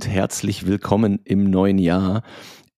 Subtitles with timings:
[0.00, 2.22] und herzlich willkommen im neuen Jahr.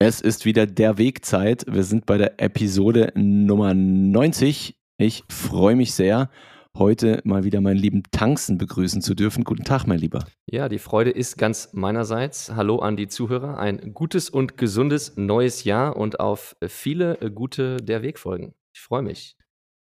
[0.00, 1.64] Es ist wieder der Wegzeit.
[1.68, 4.76] Wir sind bei der Episode Nummer 90.
[4.98, 6.30] Ich freue mich sehr,
[6.76, 9.44] heute mal wieder meinen lieben Tanzen begrüßen zu dürfen.
[9.44, 10.24] Guten Tag, mein Lieber.
[10.46, 12.50] Ja, die Freude ist ganz meinerseits.
[12.56, 13.56] Hallo an die Zuhörer.
[13.56, 18.52] Ein gutes und gesundes neues Jahr und auf viele gute der Wegfolgen.
[18.74, 19.36] Ich freue mich.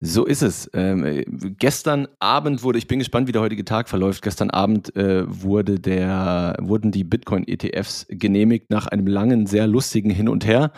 [0.06, 0.70] So ist es.
[0.74, 1.24] Ähm, äh,
[1.58, 4.20] gestern Abend wurde, ich bin gespannt, wie der heutige Tag verläuft.
[4.20, 10.28] Gestern Abend äh, wurde der, wurden die Bitcoin-ETFs genehmigt nach einem langen, sehr lustigen Hin
[10.28, 10.72] und Her.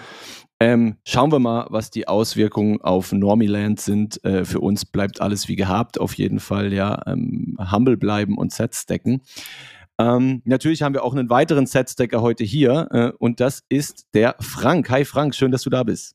[0.61, 4.25] Ähm, schauen wir mal, was die Auswirkungen auf Normiland sind.
[4.25, 7.03] Äh, für uns bleibt alles wie gehabt, auf jeden Fall, ja.
[7.09, 9.23] Ähm, humble bleiben und Sets stacken.
[9.99, 14.37] Ähm, natürlich haben wir auch einen weiteren Set-Stacker heute hier äh, und das ist der
[14.39, 14.89] Frank.
[14.91, 16.15] Hi Frank, schön, dass du da bist.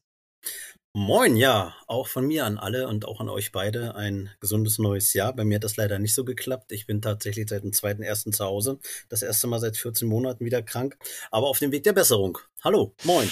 [0.94, 5.14] Moin, ja, auch von mir an alle und auch an euch beide ein gesundes neues
[5.14, 5.32] Jahr.
[5.34, 6.74] Bei mir hat das leider nicht so geklappt.
[6.74, 8.78] Ich bin tatsächlich seit dem zweiten ersten zu Hause.
[9.08, 10.98] Das erste Mal seit 14 Monaten wieder krank,
[11.32, 12.40] aber auf dem Weg der Besserung.
[12.62, 13.30] Hallo, moin.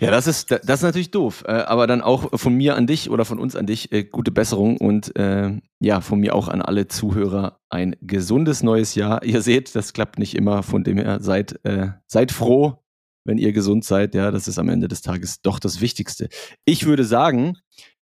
[0.00, 1.44] Ja, das ist, das ist natürlich doof.
[1.46, 4.30] Äh, aber dann auch von mir an dich oder von uns an dich äh, gute
[4.30, 9.22] Besserung und äh, ja, von mir auch an alle Zuhörer ein gesundes neues Jahr.
[9.24, 11.60] Ihr seht, das klappt nicht immer, von dem her seid,
[12.06, 12.78] seid froh,
[13.26, 14.14] wenn ihr gesund seid.
[14.14, 16.28] Ja, das ist am Ende des Tages doch das Wichtigste.
[16.64, 17.58] Ich würde sagen,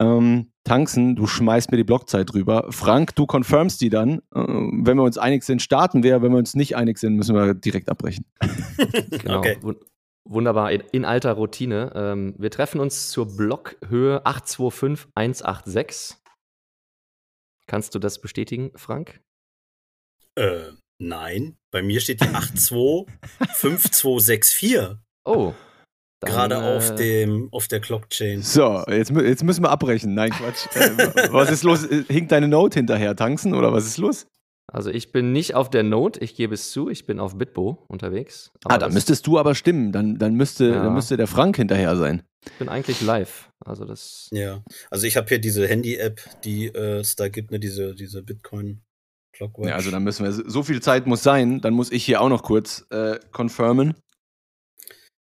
[0.00, 2.66] ähm, Tanzen, du schmeißt mir die Blockzeit drüber.
[2.70, 4.18] Frank, du confirmst die dann.
[4.34, 6.22] Äh, wenn wir uns einig sind, starten wir.
[6.22, 8.24] Wenn wir uns nicht einig sind, müssen wir direkt abbrechen.
[9.10, 9.38] genau.
[9.38, 9.58] Okay.
[10.24, 11.90] Wunderbar, in, alter Routine.
[11.94, 16.18] Ähm, wir treffen uns zur Blockhöhe 825186.
[17.66, 19.22] Kannst du das bestätigen, Frank?
[20.34, 24.98] Äh, Nein, bei mir steht die 825264.
[25.28, 25.54] Oh.
[26.20, 28.42] Gerade äh, auf dem auf der Blockchain.
[28.42, 30.14] So, jetzt, jetzt müssen wir abbrechen.
[30.14, 30.66] Nein, Quatsch.
[30.74, 31.86] äh, was ist los?
[32.08, 34.26] Hinkt deine Note hinterher tanzen oder was ist los?
[34.70, 37.84] Also ich bin nicht auf der Note, ich gebe es zu, ich bin auf Bitbo
[37.88, 38.50] unterwegs.
[38.64, 39.92] ah, dann müsstest du aber stimmen.
[39.92, 40.82] Dann, dann, müsste, ja.
[40.82, 42.22] dann müsste der Frank hinterher sein.
[42.44, 43.50] Ich bin eigentlich live.
[43.64, 44.28] Also das.
[44.30, 48.22] Ja, also ich habe hier diese Handy-App, die äh, es da gibt, ne, diese, diese
[48.22, 48.82] Bitcoin.
[49.32, 49.68] Clockwatch.
[49.68, 52.28] Ja, also dann müssen wir, so viel Zeit muss sein, dann muss ich hier auch
[52.28, 53.94] noch kurz äh, confirmen.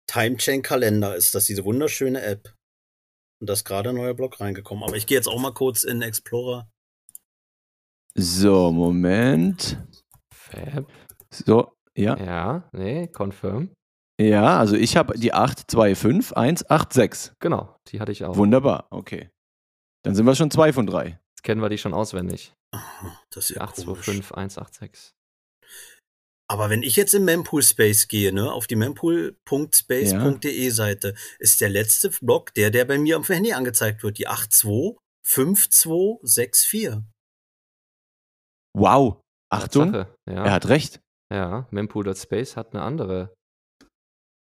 [0.08, 2.54] Timechain Kalender ist das, diese wunderschöne App.
[3.40, 4.84] Und da ist gerade ein neuer Blog reingekommen.
[4.84, 6.70] Aber ich gehe jetzt auch mal kurz in Explorer.
[8.16, 9.78] So, Moment.
[10.34, 10.92] Fab.
[11.30, 12.18] So, ja.
[12.18, 13.72] Ja, nee, confirm.
[14.20, 17.34] Ja, also ich habe die 825186.
[17.40, 18.36] Genau, die hatte ich auch.
[18.36, 19.30] Wunderbar, okay.
[20.04, 21.20] Dann sind wir schon zwei von drei.
[21.36, 22.54] Jetzt kennen wir die schon auswendig.
[23.30, 25.14] Das ist ja 825186.
[26.50, 30.72] Aber wenn ich jetzt im Mempool Space gehe, ne, auf die mempool.space.de ja.
[30.72, 37.04] Seite, ist der letzte Block der, der bei mir am Handy angezeigt wird, die 825264.
[38.74, 39.20] Wow.
[39.50, 39.94] Achtung.
[39.94, 40.08] Ja.
[40.26, 41.02] Er hat recht.
[41.34, 43.34] Ja, mempool.space hat eine andere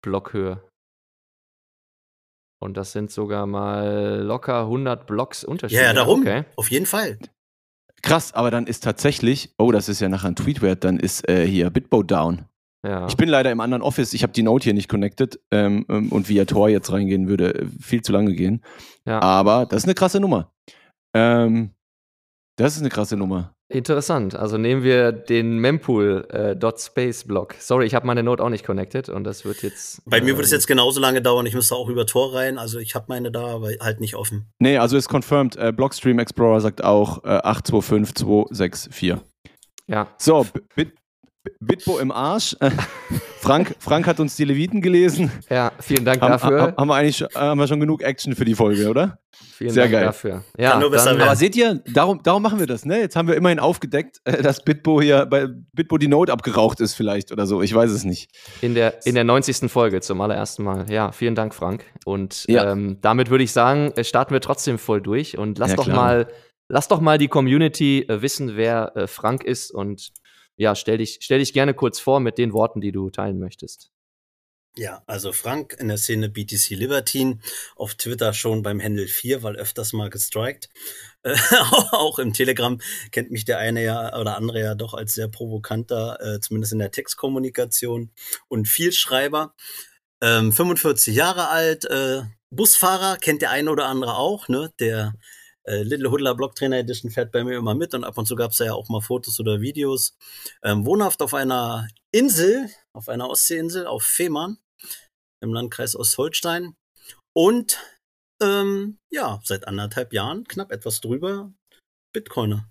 [0.02, 0.66] Blockhöhe.
[2.62, 5.78] Und das sind sogar mal locker 100 Blocks Unterschied.
[5.78, 6.22] Ja, ja darum.
[6.22, 6.46] Okay.
[6.56, 7.18] Auf jeden Fall.
[8.01, 11.28] Krass, aber dann ist tatsächlich, oh, das ist ja nachher ein Tweet wert, dann ist
[11.29, 12.45] äh, hier Bitbo down.
[12.84, 13.06] Ja.
[13.07, 16.11] Ich bin leider im anderen Office, ich habe die Note hier nicht connected ähm, ähm,
[16.11, 18.63] und via Tor jetzt reingehen würde äh, viel zu lange gehen.
[19.06, 19.22] Ja.
[19.22, 20.51] Aber das ist eine krasse Nummer.
[21.13, 21.72] Ähm,
[22.56, 23.56] das ist eine krasse Nummer.
[23.71, 24.35] Interessant.
[24.35, 27.55] Also nehmen wir den Mempool äh, .space Block.
[27.59, 30.01] Sorry, ich habe meine Note auch nicht connected und das wird jetzt.
[30.05, 31.45] Bei äh, mir wird es jetzt genauso lange dauern.
[31.45, 32.57] Ich müsste auch über Tor rein.
[32.57, 34.51] Also ich habe meine da, aber halt nicht offen.
[34.59, 35.55] Nee, also ist confirmed.
[35.55, 39.17] Äh, Blockstream Explorer sagt auch äh, 825264.
[39.87, 40.07] Ja.
[40.17, 40.93] So, Bit
[41.59, 42.55] Bitbo im Arsch.
[43.41, 45.32] Frank, Frank hat uns die Leviten gelesen.
[45.49, 46.76] Ja, vielen Dank haben, dafür.
[46.78, 49.17] Haben wir eigentlich haben wir schon genug Action für die Folge, oder?
[49.61, 50.05] Vielen Sehr Dank geil.
[50.05, 50.43] dafür.
[50.58, 52.99] Ja, dann, aber seht ihr, darum, darum machen wir das, ne?
[52.99, 56.93] Jetzt haben wir immerhin aufgedeckt, äh, dass Bitbo hier bei Bitbo die Note abgeraucht ist,
[56.93, 57.61] vielleicht oder so.
[57.61, 58.32] Ich weiß es nicht.
[58.61, 59.72] In der, in der 90.
[59.72, 60.90] Folge zum allerersten Mal.
[60.90, 61.85] Ja, vielen Dank, Frank.
[62.05, 62.72] Und ja.
[62.72, 65.87] ähm, damit würde ich sagen, äh, starten wir trotzdem voll durch und lass ja, doch
[65.87, 66.28] mal.
[66.73, 70.14] Lass doch mal die Community äh, wissen, wer äh, Frank ist und
[70.57, 73.91] ja, stell dich, stell dich gerne kurz vor mit den Worten, die du teilen möchtest.
[74.77, 77.39] Ja, also Frank in der Szene BTC Libertine,
[77.75, 80.69] auf Twitter schon beim Handle 4, weil öfters mal gestrikt.
[81.23, 81.35] Äh,
[81.91, 82.79] auch im Telegram
[83.11, 86.79] kennt mich der eine ja oder andere ja doch als sehr provokanter, äh, zumindest in
[86.79, 88.11] der Textkommunikation
[88.47, 89.55] und Vielschreiber.
[90.21, 94.71] Ähm, 45 Jahre alt, äh, Busfahrer kennt der eine oder andere auch, ne?
[94.79, 95.15] Der
[95.67, 98.52] äh, Little Hoodler Blocktrainer Edition fährt bei mir immer mit und ab und zu gab
[98.52, 100.16] es ja auch mal Fotos oder Videos.
[100.63, 104.58] Ähm, wohnhaft auf einer Insel, auf einer Ostseeinsel, auf Fehmarn
[105.43, 106.75] im Landkreis Ostholstein.
[107.34, 107.79] Und
[108.41, 111.53] ähm, ja, seit anderthalb Jahren, knapp etwas drüber,
[112.13, 112.69] Bitcoiner.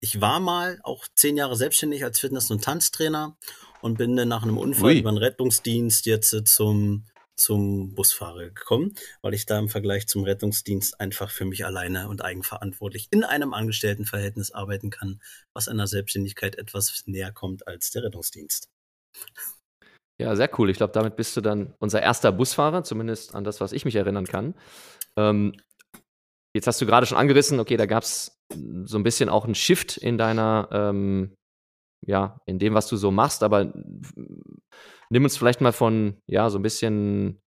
[0.00, 3.36] Ich war mal auch zehn Jahre selbstständig als Fitness- und Tanztrainer
[3.80, 4.98] und bin dann nach einem Unfall Ui.
[4.98, 7.06] über den Rettungsdienst jetzt zum
[7.36, 12.22] zum Busfahrer gekommen, weil ich da im Vergleich zum Rettungsdienst einfach für mich alleine und
[12.22, 15.20] eigenverantwortlich in einem Angestelltenverhältnis arbeiten kann,
[15.52, 18.68] was einer Selbstständigkeit etwas näher kommt als der Rettungsdienst.
[20.18, 20.70] Ja, sehr cool.
[20.70, 23.96] Ich glaube, damit bist du dann unser erster Busfahrer, zumindest an das, was ich mich
[23.96, 24.54] erinnern kann.
[25.18, 25.54] Ähm,
[26.54, 28.40] jetzt hast du gerade schon angerissen, okay, da gab es
[28.84, 31.34] so ein bisschen auch einen Shift in deiner, ähm,
[32.06, 33.74] ja, in dem, was du so machst, aber
[35.10, 37.42] nimm uns vielleicht mal von, ja, so ein bisschen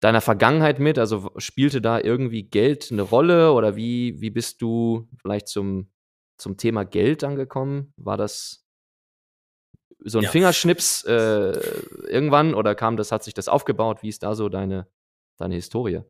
[0.00, 0.98] deiner Vergangenheit mit.
[0.98, 5.90] Also spielte da irgendwie Geld eine Rolle oder wie, wie bist du vielleicht zum,
[6.38, 7.92] zum Thema Geld angekommen?
[7.96, 8.64] War das
[10.00, 10.30] so ein ja.
[10.30, 11.58] Fingerschnips äh,
[12.08, 14.02] irgendwann oder kam das, hat sich das aufgebaut?
[14.02, 14.86] Wie ist da so deine,
[15.36, 16.02] deine Historie?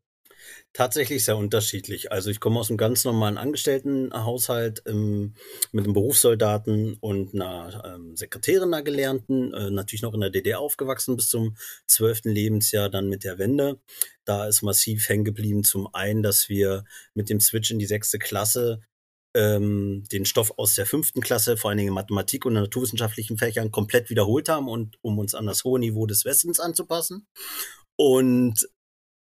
[0.73, 2.13] Tatsächlich sehr unterschiedlich.
[2.13, 5.35] Also ich komme aus einem ganz normalen Angestelltenhaushalt ähm,
[5.73, 10.61] mit einem Berufssoldaten und einer ähm, Sekretärin, einer Gelernten, äh, natürlich noch in der DDR
[10.61, 11.57] aufgewachsen bis zum
[11.87, 13.81] zwölften Lebensjahr, dann mit der Wende.
[14.25, 15.65] Da ist massiv hängen geblieben.
[15.65, 16.85] Zum einen, dass wir
[17.15, 18.81] mit dem Switch in die sechste Klasse
[19.35, 23.71] ähm, den Stoff aus der fünften Klasse, vor allen Dingen in Mathematik und naturwissenschaftlichen Fächern,
[23.71, 27.27] komplett wiederholt haben und um uns an das hohe Niveau des Westens anzupassen.
[27.97, 28.69] Und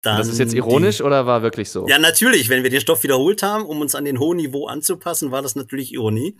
[0.01, 1.87] dann das ist jetzt ironisch die, oder war wirklich so?
[1.87, 2.49] Ja, natürlich.
[2.49, 5.55] Wenn wir den Stoff wiederholt haben, um uns an den hohen Niveau anzupassen, war das
[5.55, 6.37] natürlich Ironie.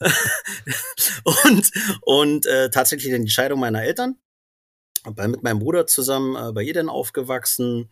[1.24, 1.70] und
[2.02, 4.16] und äh, tatsächlich die Scheidung meiner Eltern.
[5.04, 7.88] Bei, mit meinem Bruder zusammen äh, bei Eden aufgewachsen.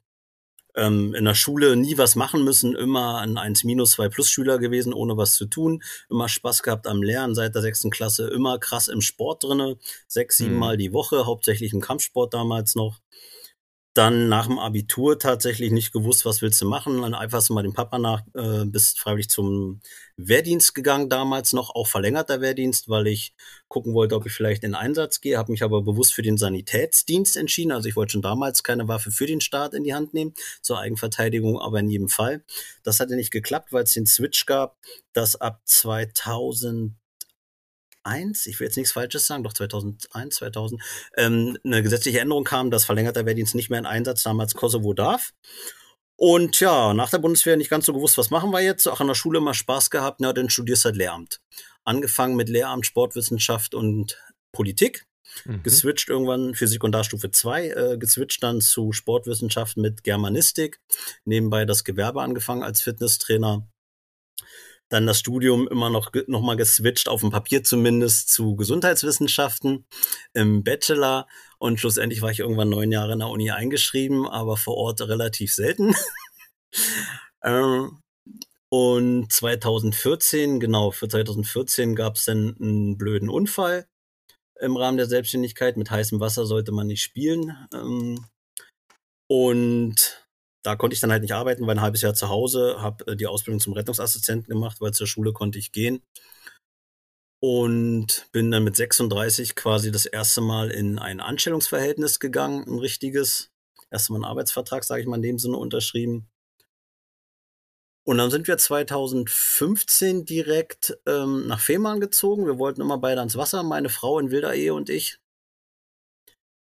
[0.76, 4.58] Ähm, in der Schule nie was machen müssen, immer ein 1 minus 2 plus Schüler
[4.58, 5.82] gewesen, ohne was zu tun.
[6.10, 9.78] Immer Spaß gehabt am Lernen seit der sechsten Klasse, immer krass im Sport drinne.
[10.06, 10.60] Sechs, sieben mhm.
[10.60, 13.00] Mal die Woche, hauptsächlich im Kampfsport damals noch
[13.98, 17.02] dann nach dem Abitur tatsächlich nicht gewusst, was willst du machen.
[17.02, 19.80] Dann einfach mal dem Papa nach, äh, bist freiwillig zum
[20.16, 23.34] Wehrdienst gegangen damals noch, auch verlängerter Wehrdienst, weil ich
[23.66, 27.36] gucken wollte, ob ich vielleicht in Einsatz gehe, habe mich aber bewusst für den Sanitätsdienst
[27.36, 27.72] entschieden.
[27.72, 30.78] Also ich wollte schon damals keine Waffe für den Staat in die Hand nehmen, zur
[30.78, 32.44] Eigenverteidigung, aber in jedem Fall.
[32.84, 34.76] Das hatte nicht geklappt, weil es den Switch gab,
[35.12, 36.94] dass ab 2000
[38.08, 40.82] 2001, ich will jetzt nichts Falsches sagen, doch 2001, 2000,
[41.16, 45.32] ähm, eine gesetzliche Änderung kam, dass verlängerter Wehrdienst nicht mehr in Einsatz damals Kosovo darf.
[46.16, 48.88] Und ja, nach der Bundeswehr nicht ganz so gewusst, was machen wir jetzt?
[48.88, 51.40] Auch an der Schule immer Spaß gehabt, na, dann studierst halt Lehramt.
[51.84, 54.19] Angefangen mit Lehramt, Sportwissenschaft und
[54.52, 55.06] Politik.
[55.44, 55.62] Mhm.
[55.62, 60.81] Geswitcht irgendwann für Sekundarstufe 2, äh, geswitcht dann zu Sportwissenschaft mit Germanistik.
[61.25, 63.69] Nebenbei das Gewerbe angefangen als Fitnesstrainer
[64.88, 69.85] dann das Studium immer noch, noch mal geswitcht, auf dem Papier zumindest, zu Gesundheitswissenschaften
[70.32, 71.26] im Bachelor.
[71.58, 75.55] Und schlussendlich war ich irgendwann neun Jahre in der Uni eingeschrieben, aber vor Ort relativ
[75.55, 75.94] selten.
[77.44, 78.00] ähm,
[78.70, 83.86] und 2014, genau, für 2014 gab es dann einen blöden Unfall
[84.60, 85.77] im Rahmen der Selbstständigkeit.
[85.77, 87.56] Mit heißem Wasser sollte man nicht spielen.
[87.72, 88.27] Ähm,
[89.31, 90.28] und
[90.62, 93.17] da konnte ich dann halt nicht arbeiten, war ein halbes Jahr zu Hause, habe äh,
[93.17, 96.03] die Ausbildung zum Rettungsassistenten gemacht, weil zur Schule konnte ich gehen.
[97.41, 103.50] Und bin dann mit 36 quasi das erste Mal in ein Anstellungsverhältnis gegangen, ein richtiges.
[103.91, 106.29] Erst mal einen Arbeitsvertrag, sage ich mal, in dem Sinne unterschrieben.
[108.05, 112.46] Und dann sind wir 2015 direkt ähm, nach Fehmarn gezogen.
[112.46, 115.19] Wir wollten immer beide ans Wasser, meine Frau in wilder Ehe und ich.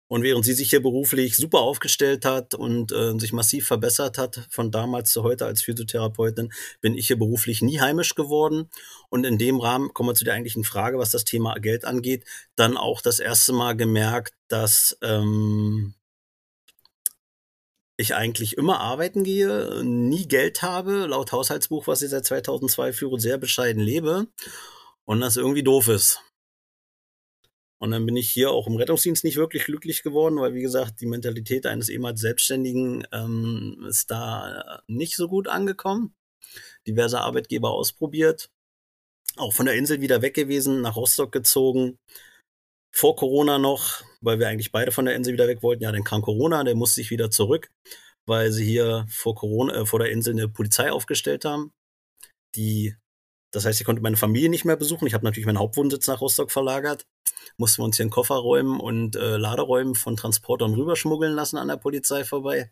[0.07, 4.47] Und während sie sich hier beruflich super aufgestellt hat und äh, sich massiv verbessert hat,
[4.49, 8.69] von damals zu heute als Physiotherapeutin, bin ich hier beruflich nie heimisch geworden.
[9.09, 12.25] Und in dem Rahmen kommen wir zu der eigentlichen Frage, was das Thema Geld angeht,
[12.55, 15.95] dann auch das erste Mal gemerkt, dass ähm,
[17.97, 23.19] ich eigentlich immer arbeiten gehe, nie Geld habe, laut Haushaltsbuch, was ich seit 2002 führe,
[23.19, 24.27] sehr bescheiden lebe
[25.05, 26.21] und das irgendwie doof ist.
[27.83, 31.01] Und dann bin ich hier auch im Rettungsdienst nicht wirklich glücklich geworden, weil, wie gesagt,
[31.01, 36.15] die Mentalität eines ehemals Selbstständigen ähm, ist da nicht so gut angekommen.
[36.87, 38.49] Diverse Arbeitgeber ausprobiert.
[39.35, 41.97] Auch von der Insel wieder weg gewesen, nach Rostock gezogen.
[42.95, 45.83] Vor Corona noch, weil wir eigentlich beide von der Insel wieder weg wollten.
[45.83, 47.69] Ja, dann kam Corona, der musste sich wieder zurück,
[48.25, 51.73] weil sie hier vor Corona, äh, vor der Insel eine Polizei aufgestellt haben,
[52.55, 52.95] die
[53.51, 55.05] das heißt, ich konnte meine Familie nicht mehr besuchen.
[55.05, 57.05] Ich habe natürlich meinen Hauptwohnsitz nach Rostock verlagert.
[57.57, 61.77] Mussten wir uns hier in Kofferräumen und äh, Laderäumen von Transportern rüberschmuggeln lassen an der
[61.77, 62.71] Polizei vorbei.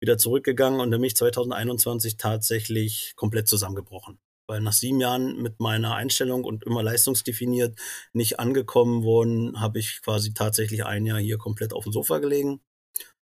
[0.00, 4.20] wieder zurückgegangen und nämlich 2021 tatsächlich komplett zusammengebrochen.
[4.46, 7.78] Weil nach sieben Jahren mit meiner Einstellung und immer leistungsdefiniert
[8.12, 12.60] nicht angekommen worden, habe ich quasi tatsächlich ein Jahr hier komplett auf dem Sofa gelegen.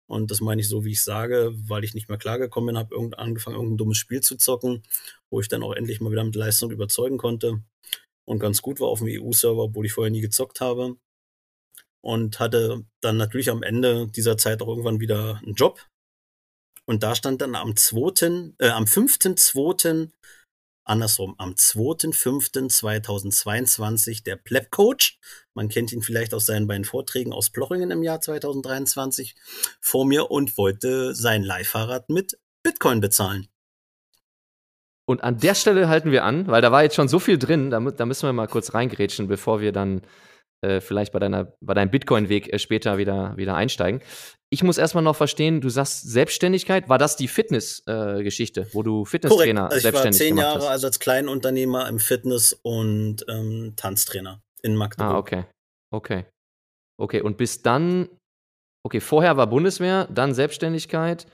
[0.07, 2.95] Und das meine ich so, wie ich sage, weil ich nicht mehr klargekommen bin, habe
[2.95, 4.83] irgend, angefangen, irgendein dummes Spiel zu zocken,
[5.31, 7.63] wo ich dann auch endlich mal wieder mit Leistung überzeugen konnte.
[8.27, 10.97] Und ganz gut war auf dem EU-Server, obwohl ich vorher nie gezockt habe.
[12.01, 15.81] Und hatte dann natürlich am Ende dieser Zeit auch irgendwann wieder einen Job.
[16.87, 20.11] Und da stand dann am 2., äh, am 5.2
[20.85, 25.19] andersrum, am 2.5.2022 der Pleb Coach,
[25.55, 29.35] man kennt ihn vielleicht aus seinen beiden Vorträgen aus Plochingen im Jahr 2023,
[29.81, 33.49] vor mir und wollte sein Leihfahrrad mit Bitcoin bezahlen.
[35.07, 37.71] Und an der Stelle halten wir an, weil da war jetzt schon so viel drin,
[37.71, 40.03] da, da müssen wir mal kurz reingrätschen, bevor wir dann
[40.63, 44.01] äh, vielleicht bei, deiner, bei deinem Bitcoin-Weg äh, später wieder, wieder einsteigen.
[44.51, 49.05] Ich muss erstmal noch verstehen, du sagst Selbstständigkeit, war das die Fitness-Geschichte, äh, wo du
[49.05, 54.41] Fitnesstrainer also selbstständig Ich war zehn Jahre also als Kleinunternehmer im Fitness- und ähm, Tanztrainer
[54.63, 55.15] in Magdeburg.
[55.15, 55.45] Ah, okay.
[55.93, 56.25] Okay.
[56.97, 58.09] Okay, und bis dann,
[58.85, 61.27] okay, vorher war Bundeswehr, dann Selbstständigkeit.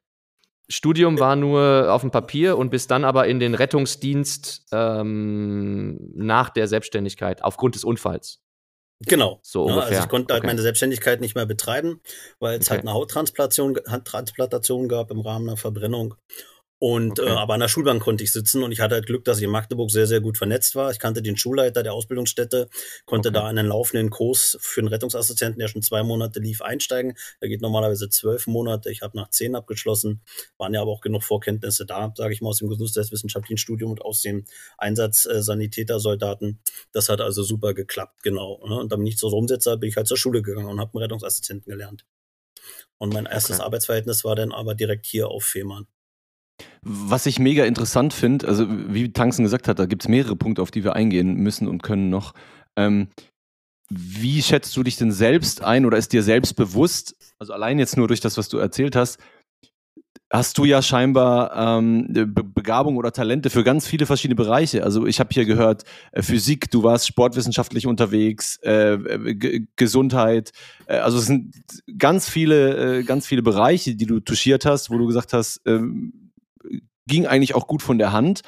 [0.71, 6.49] Studium war nur auf dem Papier und bis dann aber in den Rettungsdienst ähm, nach
[6.51, 8.41] der Selbstständigkeit aufgrund des Unfalls.
[9.07, 9.41] Genau.
[9.43, 10.47] So ja, Also ich konnte halt okay.
[10.47, 12.01] meine Selbstständigkeit nicht mehr betreiben,
[12.39, 12.87] weil es halt okay.
[12.87, 16.15] halt eine Hauttransplantation, Transplantation gab im Rahmen einer Verbrennung.
[16.81, 17.33] Und äh, okay.
[17.33, 19.45] äh, aber an der Schulbank konnte ich sitzen und ich hatte halt Glück, dass ich
[19.45, 20.91] in Magdeburg sehr, sehr gut vernetzt war.
[20.91, 22.71] Ich kannte den Schulleiter der Ausbildungsstätte,
[23.05, 23.39] konnte okay.
[23.39, 27.19] da einen laufenden Kurs für einen Rettungsassistenten, der schon zwei Monate lief, einsteigen.
[27.43, 28.91] Der geht normalerweise zwölf Monate.
[28.91, 30.23] Ich habe nach zehn abgeschlossen,
[30.57, 34.01] waren ja aber auch genug Vorkenntnisse da, sage ich mal, aus dem gesundheitswissenschaftlichen Studium und
[34.01, 34.47] aus dem
[34.79, 36.61] Einsatz äh, Sanitätersoldaten.
[36.93, 38.59] Das hat also super geklappt, genau.
[38.67, 38.77] Ne?
[38.77, 41.71] Und bin ich zur Umsetzer, bin ich halt zur Schule gegangen und habe einen Rettungsassistenten
[41.71, 42.07] gelernt.
[42.97, 43.67] Und mein erstes okay.
[43.67, 45.87] Arbeitsverhältnis war dann aber direkt hier auf Fehmarn.
[46.83, 50.63] Was ich mega interessant finde, also wie Tanzen gesagt hat, da gibt es mehrere Punkte,
[50.63, 52.35] auf die wir eingehen müssen und können noch.
[52.77, 53.09] Ähm,
[53.91, 57.97] wie schätzt du dich denn selbst ein oder ist dir selbst bewusst, also allein jetzt
[57.97, 59.19] nur durch das, was du erzählt hast,
[60.33, 64.85] hast du ja scheinbar ähm, Be Begabung oder Talente für ganz viele verschiedene Bereiche.
[64.85, 70.53] Also ich habe hier gehört, äh, Physik, du warst sportwissenschaftlich unterwegs, äh, Gesundheit.
[70.87, 71.55] Äh, also es sind
[71.99, 76.20] ganz viele, äh, ganz viele Bereiche, die du touchiert hast, wo du gesagt hast, ähm,
[77.11, 78.41] ging eigentlich auch gut von der Hand.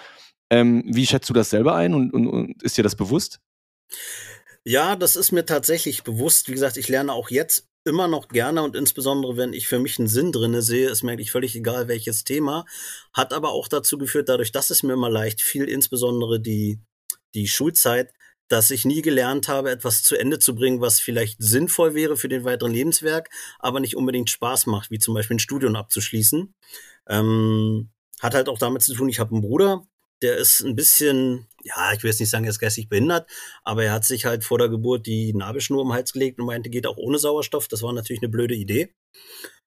[0.50, 3.40] Ähm, wie schätzt du das selber ein und, und, und ist dir das bewusst?
[4.64, 6.48] Ja, das ist mir tatsächlich bewusst.
[6.48, 9.98] Wie gesagt, ich lerne auch jetzt immer noch gerne und insbesondere, wenn ich für mich
[9.98, 12.64] einen Sinn drinne sehe, ist mir eigentlich völlig egal, welches Thema.
[13.12, 16.78] Hat aber auch dazu geführt, dadurch, dass es mir immer leicht fiel, insbesondere die,
[17.34, 18.12] die Schulzeit,
[18.48, 22.28] dass ich nie gelernt habe, etwas zu Ende zu bringen, was vielleicht sinnvoll wäre für
[22.28, 26.54] den weiteren Lebenswerk, aber nicht unbedingt Spaß macht, wie zum Beispiel ein Studium abzuschließen.
[27.08, 27.90] Ähm,
[28.22, 29.84] hat halt auch damit zu tun, ich habe einen Bruder,
[30.22, 33.28] der ist ein bisschen, ja, ich will jetzt nicht sagen, er ist geistig behindert,
[33.64, 36.70] aber er hat sich halt vor der Geburt die Nabelschnur um Hals gelegt und meinte,
[36.70, 37.68] geht auch ohne Sauerstoff.
[37.68, 38.94] Das war natürlich eine blöde Idee.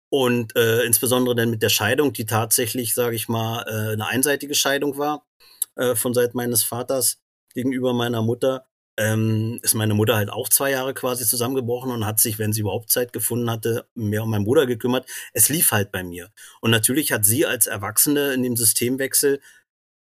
[0.10, 4.56] Und äh, insbesondere dann mit der Scheidung, die tatsächlich, sage ich mal, äh, eine einseitige
[4.56, 5.28] Scheidung war
[5.76, 7.22] äh, von Seiten meines Vaters
[7.54, 8.66] gegenüber meiner Mutter,
[8.98, 12.62] ähm, ist meine Mutter halt auch zwei Jahre quasi zusammengebrochen und hat sich, wenn sie
[12.62, 15.06] überhaupt Zeit gefunden hatte, mehr um meinen Bruder gekümmert.
[15.34, 16.32] Es lief halt bei mir.
[16.62, 19.42] Und natürlich hat sie als Erwachsene in dem Systemwechsel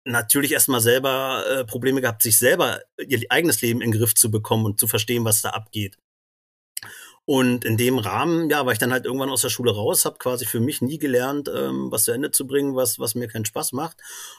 [0.03, 4.31] natürlich erstmal selber äh, Probleme gehabt, sich selber ihr eigenes Leben in den Griff zu
[4.31, 5.97] bekommen und zu verstehen, was da abgeht.
[7.25, 10.17] Und in dem Rahmen, ja, war ich dann halt irgendwann aus der Schule raus, habe
[10.17, 13.45] quasi für mich nie gelernt, ähm, was zu Ende zu bringen, was, was mir keinen
[13.45, 13.97] Spaß macht.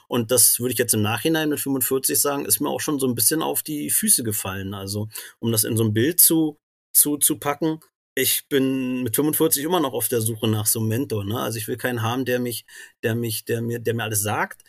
[0.08, 3.06] Und das würde ich jetzt im Nachhinein mit 45 sagen, ist mir auch schon so
[3.06, 4.74] ein bisschen auf die Füße gefallen.
[4.74, 5.08] Also,
[5.38, 6.58] um das in so ein Bild zu,
[6.92, 7.80] zu, zu packen,
[8.14, 11.24] ich bin mit 45 immer noch auf der Suche nach so einem Mentor.
[11.24, 11.40] Ne?
[11.40, 12.66] Also ich will keinen haben, der mich,
[13.02, 14.62] der mich, der mir, der mir alles sagt,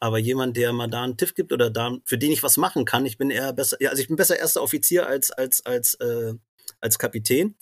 [0.00, 2.84] aber jemand, der mal da einen Tipp gibt oder da, für den ich was machen
[2.84, 3.06] kann.
[3.06, 6.34] Ich bin eher besser, ja, also ich bin besser erster Offizier als als als äh,
[6.80, 7.56] als Kapitän.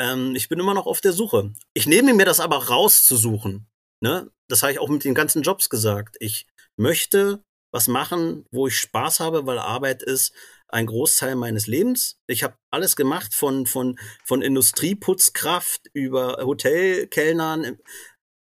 [0.00, 1.52] Ähm, ich bin immer noch auf der Suche.
[1.74, 3.66] Ich nehme mir das aber rauszusuchen.
[4.00, 4.30] Ne?
[4.48, 6.16] Das habe ich auch mit den ganzen Jobs gesagt.
[6.20, 7.42] Ich möchte
[7.72, 10.32] was machen, wo ich Spaß habe, weil Arbeit ist
[10.68, 12.18] ein Großteil meines Lebens.
[12.26, 17.78] Ich habe alles gemacht von, von, von Industrieputzkraft über Hotelkellnern.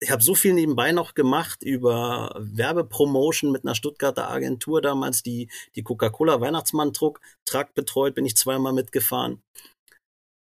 [0.02, 5.50] Ich habe so viel nebenbei noch gemacht über Werbepromotion mit einer Stuttgarter Agentur damals, die
[5.76, 9.42] die Coca-Cola Weihnachtsmann-Truck Truck betreut, bin ich zweimal mitgefahren.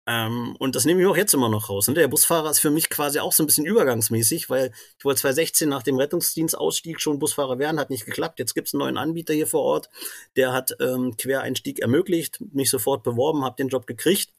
[0.07, 1.89] Ähm, und das nehme ich auch jetzt immer noch raus.
[1.89, 5.21] Und der Busfahrer ist für mich quasi auch so ein bisschen übergangsmäßig, weil ich wollte
[5.21, 8.41] 2016 nach dem Rettungsdienstausstieg schon Busfahrer werden, hat nicht geklappt.
[8.41, 9.91] Jetzt gibt es einen neuen Anbieter hier vor Ort,
[10.37, 14.33] der hat ähm, Quereinstieg ermöglicht, mich sofort beworben, habe den Job gekriegt.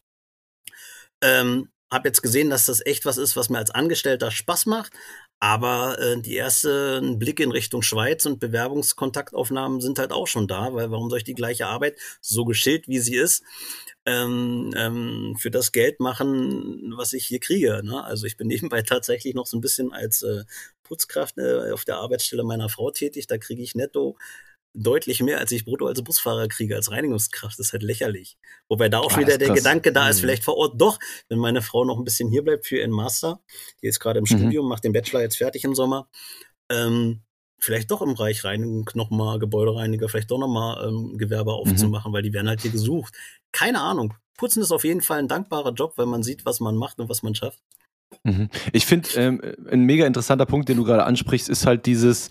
[1.21, 4.91] Ähm, habe jetzt gesehen, dass das echt was ist, was mir als Angestellter Spaß macht.
[5.43, 10.73] Aber äh, die ersten Blicke in Richtung Schweiz und Bewerbungskontaktaufnahmen sind halt auch schon da,
[10.73, 13.43] weil warum soll ich die gleiche Arbeit, so geschillt wie sie ist,
[14.05, 17.81] ähm, ähm, für das Geld machen, was ich hier kriege.
[17.83, 18.01] Ne?
[18.05, 20.45] Also ich bin nebenbei tatsächlich noch so ein bisschen als äh,
[20.83, 23.27] Putzkraft äh, auf der Arbeitsstelle meiner Frau tätig.
[23.27, 24.15] Da kriege ich netto
[24.73, 27.59] deutlich mehr, als ich brutto als Busfahrer kriege, als Reinigungskraft.
[27.59, 28.37] Das ist halt lächerlich.
[28.67, 29.57] Wobei da auch ah, wieder der krass.
[29.57, 30.21] Gedanke da ist, mhm.
[30.21, 30.99] vielleicht vor Ort doch,
[31.29, 33.39] wenn meine Frau noch ein bisschen hier bleibt für ihren Master,
[33.81, 34.37] die ist gerade im mhm.
[34.37, 36.09] Studium, macht den Bachelor jetzt fertig im Sommer,
[36.69, 37.21] ähm,
[37.59, 41.57] vielleicht doch im Bereich Reinigung nochmal Gebäudereiniger, vielleicht doch nochmal ähm, Gewerbe mhm.
[41.57, 42.15] aufzumachen, mhm.
[42.15, 43.15] weil die werden halt hier gesucht.
[43.51, 44.15] Keine Ahnung.
[44.37, 47.07] Putzen ist auf jeden Fall ein dankbarer Job, weil man sieht, was man macht und
[47.09, 47.61] was man schafft.
[48.23, 48.49] Mhm.
[48.71, 52.29] Ich finde, ähm, ein mega interessanter Punkt, den du gerade ansprichst, ist halt dieses,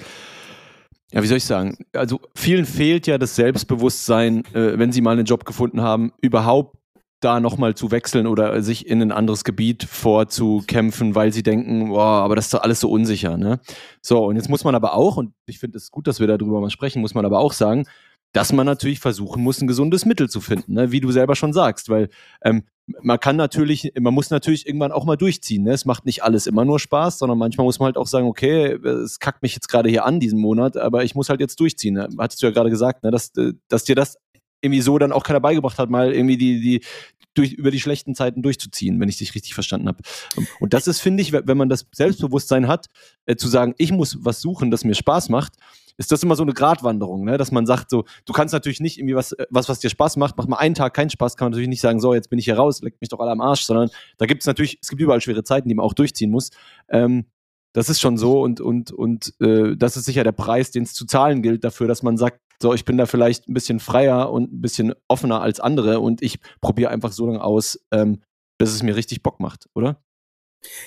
[1.12, 1.76] ja, wie soll ich sagen?
[1.92, 6.76] Also vielen fehlt ja das Selbstbewusstsein, äh, wenn sie mal einen Job gefunden haben, überhaupt
[7.21, 12.23] da nochmal zu wechseln oder sich in ein anderes Gebiet vorzukämpfen, weil sie denken, boah,
[12.25, 13.37] aber das ist doch alles so unsicher.
[13.37, 13.61] Ne?
[14.00, 16.61] So, und jetzt muss man aber auch, und ich finde es gut, dass wir darüber
[16.61, 17.85] mal sprechen, muss man aber auch sagen,
[18.33, 20.91] dass man natürlich versuchen muss, ein gesundes Mittel zu finden, ne?
[20.91, 22.09] wie du selber schon sagst, weil
[22.43, 22.65] ähm,
[23.03, 25.65] man kann natürlich, man muss natürlich irgendwann auch mal durchziehen.
[25.65, 25.73] Ne?
[25.73, 28.73] Es macht nicht alles immer nur Spaß, sondern manchmal muss man halt auch sagen, okay,
[28.73, 31.95] es kackt mich jetzt gerade hier an diesen Monat, aber ich muss halt jetzt durchziehen.
[31.95, 32.09] Ne?
[32.19, 33.11] Hattest du ja gerade gesagt, ne?
[33.11, 33.33] dass,
[33.69, 34.17] dass dir das
[34.62, 36.81] irgendwie so dann auch keiner beigebracht hat, mal irgendwie die, die,
[37.35, 39.99] durch, über die schlechten Zeiten durchzuziehen, wenn ich dich richtig verstanden habe.
[40.61, 42.87] Und das ist, finde ich, wenn man das Selbstbewusstsein hat,
[43.27, 45.55] äh, zu sagen, ich muss was suchen, das mir Spaß macht,
[46.03, 47.39] ist das immer so eine Gratwanderung, ne?
[47.39, 50.17] dass man sagt, so, du kannst natürlich nicht irgendwie was, äh, was, was dir Spaß
[50.17, 52.39] macht, mach mal einen Tag keinen Spaß, kann man natürlich nicht sagen, so, jetzt bin
[52.39, 54.89] ich hier raus, leckt mich doch alle am Arsch, sondern da gibt es natürlich, es
[54.89, 56.51] gibt überall schwere Zeiten, die man auch durchziehen muss.
[56.89, 57.27] Ähm,
[57.73, 60.93] das ist schon so und, und, und äh, das ist sicher der Preis, den es
[60.93, 64.31] zu zahlen gilt dafür, dass man sagt, so, ich bin da vielleicht ein bisschen freier
[64.31, 68.23] und ein bisschen offener als andere und ich probiere einfach so lange aus, ähm,
[68.59, 70.03] bis es mir richtig Bock macht, oder?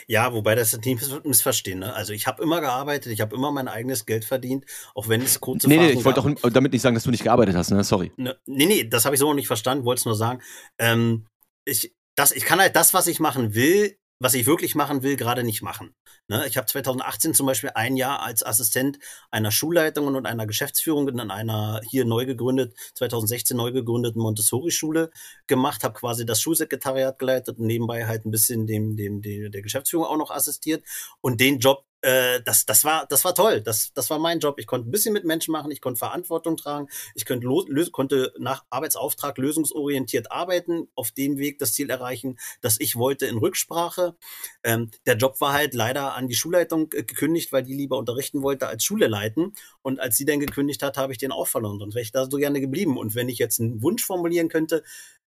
[0.07, 1.79] Ja, wobei das nicht missverstehen.
[1.79, 1.93] Ne?
[1.93, 5.39] Also ich habe immer gearbeitet, ich habe immer mein eigenes Geld verdient, auch wenn es
[5.39, 7.83] kurze Nee, nee, ich wollte auch damit nicht sagen, dass du nicht gearbeitet hast, ne?
[7.83, 8.11] Sorry.
[8.17, 10.41] Ne, nee, nee, das habe ich so noch nicht verstanden, wollte es nur sagen.
[10.77, 11.25] Ähm,
[11.65, 15.17] ich, das, ich kann halt das, was ich machen will, was ich wirklich machen will,
[15.17, 15.93] gerade nicht machen.
[16.28, 16.45] Ne?
[16.47, 18.97] Ich habe 2018 zum Beispiel ein Jahr als Assistent
[19.30, 25.12] einer Schulleitung und einer Geschäftsführung in einer hier neu gegründet, 2016 neu gegründeten Montessori-Schule
[25.47, 29.62] gemacht, habe quasi das Schulsekretariat geleitet und nebenbei halt ein bisschen dem, dem, dem der
[29.62, 30.86] Geschäftsführung auch noch assistiert.
[31.21, 33.62] Und den Job äh, das, das, war, das war toll.
[33.62, 34.60] Das, das war mein Job.
[34.60, 38.34] Ich konnte ein bisschen mit Menschen machen, ich konnte Verantwortung tragen, ich konnte, lös konnte
[38.38, 44.15] nach Arbeitsauftrag lösungsorientiert arbeiten, auf dem Weg das Ziel erreichen, das ich wollte in Rücksprache.
[44.63, 48.67] Ähm, der Job war halt leider an die Schulleitung gekündigt, weil die lieber unterrichten wollte
[48.67, 49.53] als Schule leiten.
[49.81, 51.79] Und als sie dann gekündigt hat, habe ich den auch verloren.
[51.79, 52.97] Sonst wäre ich da so gerne geblieben.
[52.97, 54.84] Und wenn ich jetzt einen Wunsch formulieren könnte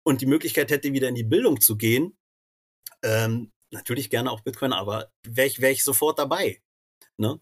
[0.03, 2.17] und die Möglichkeit hätte, wieder in die Bildung zu gehen,
[3.03, 6.61] ähm, natürlich gerne auch Bitcoin, aber wäre ich, wär ich sofort dabei.
[7.17, 7.39] Ne?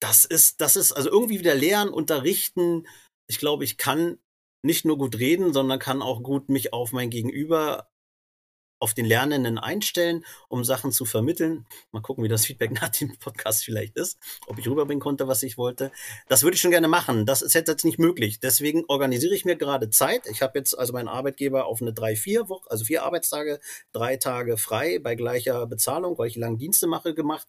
[0.00, 2.86] Das ist, das ist, also irgendwie wieder lernen, unterrichten.
[3.26, 4.18] Ich glaube, ich kann
[4.62, 7.90] nicht nur gut reden, sondern kann auch gut mich auf mein Gegenüber
[8.84, 11.64] auf den Lernenden einstellen, um Sachen zu vermitteln.
[11.90, 15.42] Mal gucken, wie das Feedback nach dem Podcast vielleicht ist, ob ich rüberbringen konnte, was
[15.42, 15.90] ich wollte.
[16.28, 17.24] Das würde ich schon gerne machen.
[17.24, 18.40] Das ist jetzt nicht möglich.
[18.40, 20.26] Deswegen organisiere ich mir gerade Zeit.
[20.26, 23.58] Ich habe jetzt also meinen Arbeitgeber auf eine drei, vier Woche, also vier Arbeitstage,
[23.92, 27.48] drei Tage frei bei gleicher Bezahlung, weil ich lange Dienste mache, gemacht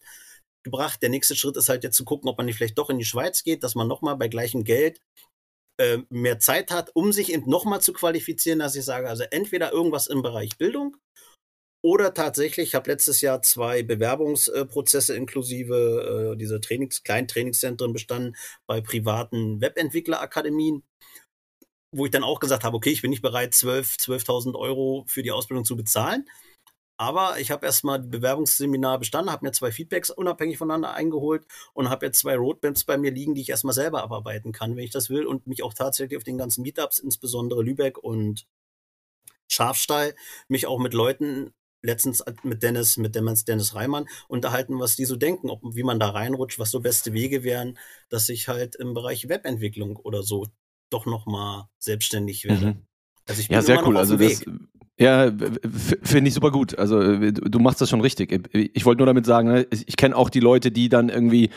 [0.62, 1.02] gebracht.
[1.02, 3.04] Der nächste Schritt ist halt jetzt zu gucken, ob man nicht vielleicht doch in die
[3.04, 5.00] Schweiz geht, dass man nochmal bei gleichem Geld
[5.78, 9.72] äh, mehr Zeit hat, um sich eben nochmal zu qualifizieren, dass ich sage, also entweder
[9.72, 10.96] irgendwas im Bereich Bildung
[11.86, 18.34] oder tatsächlich, ich habe letztes Jahr zwei Bewerbungsprozesse inklusive äh, diese Trainings, kleinen Trainingszentren bestanden
[18.66, 20.82] bei privaten Webentwicklerakademien,
[21.92, 25.22] wo ich dann auch gesagt habe, okay, ich bin nicht bereit, 12.000 12 Euro für
[25.22, 26.28] die Ausbildung zu bezahlen.
[26.98, 32.06] Aber ich habe erstmal Bewerbungsseminar bestanden, habe mir zwei Feedbacks unabhängig voneinander eingeholt und habe
[32.06, 35.08] jetzt zwei Roadmaps bei mir liegen, die ich erstmal selber abarbeiten kann, wenn ich das
[35.08, 38.44] will und mich auch tatsächlich auf den ganzen Meetups, insbesondere Lübeck und
[39.46, 40.16] Schafstall,
[40.48, 45.50] mich auch mit Leuten letztens mit Dennis, mit Dennis Reimann unterhalten, was die so denken,
[45.50, 49.28] ob, wie man da reinrutscht, was so beste Wege wären, dass ich halt im Bereich
[49.28, 50.46] Webentwicklung oder so
[50.90, 52.66] doch nochmal selbstständig werde.
[52.66, 52.86] Mhm.
[53.28, 53.96] Also ja, sehr cool.
[53.96, 54.44] Also das,
[54.98, 55.30] ja,
[56.02, 56.78] finde ich super gut.
[56.78, 58.48] Also du machst das schon richtig.
[58.54, 61.50] Ich wollte nur damit sagen, ne, ich kenne auch die Leute, die dann irgendwie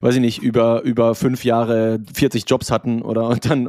[0.00, 3.66] weiß ich nicht, über, über fünf Jahre 40 Jobs hatten oder und dann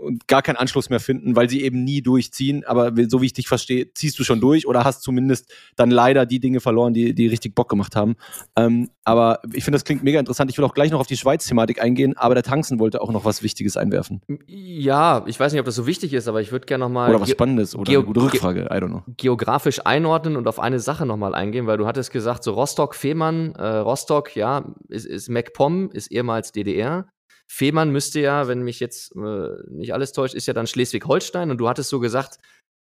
[0.00, 2.64] und gar keinen Anschluss mehr finden, weil sie eben nie durchziehen.
[2.64, 6.26] Aber so wie ich dich verstehe, ziehst du schon durch oder hast zumindest dann leider
[6.26, 8.16] die Dinge verloren, die, die richtig Bock gemacht haben.
[8.56, 10.50] Ähm, aber ich finde, das klingt mega interessant.
[10.50, 13.24] Ich will auch gleich noch auf die Schweiz-Thematik eingehen, aber der Tanzen wollte auch noch
[13.24, 14.20] was Wichtiges einwerfen.
[14.46, 17.10] Ja, ich weiß nicht, ob das so wichtig ist, aber ich würde gerne noch mal
[17.10, 19.02] oder was Spannendes oder eine gute Rückfrage, I don't know.
[19.16, 22.94] Geografisch einordnen und auf eine Sache noch mal eingehen, weil du hattest gesagt, so Rostock,
[22.94, 27.10] Fehmarn, äh, Rostock, ja, ist, ist MacPom, ist ehemals DDR.
[27.50, 31.58] Fehmarn müsste ja, wenn mich jetzt äh, nicht alles täuscht, ist ja dann Schleswig-Holstein und
[31.58, 32.38] du hattest so gesagt,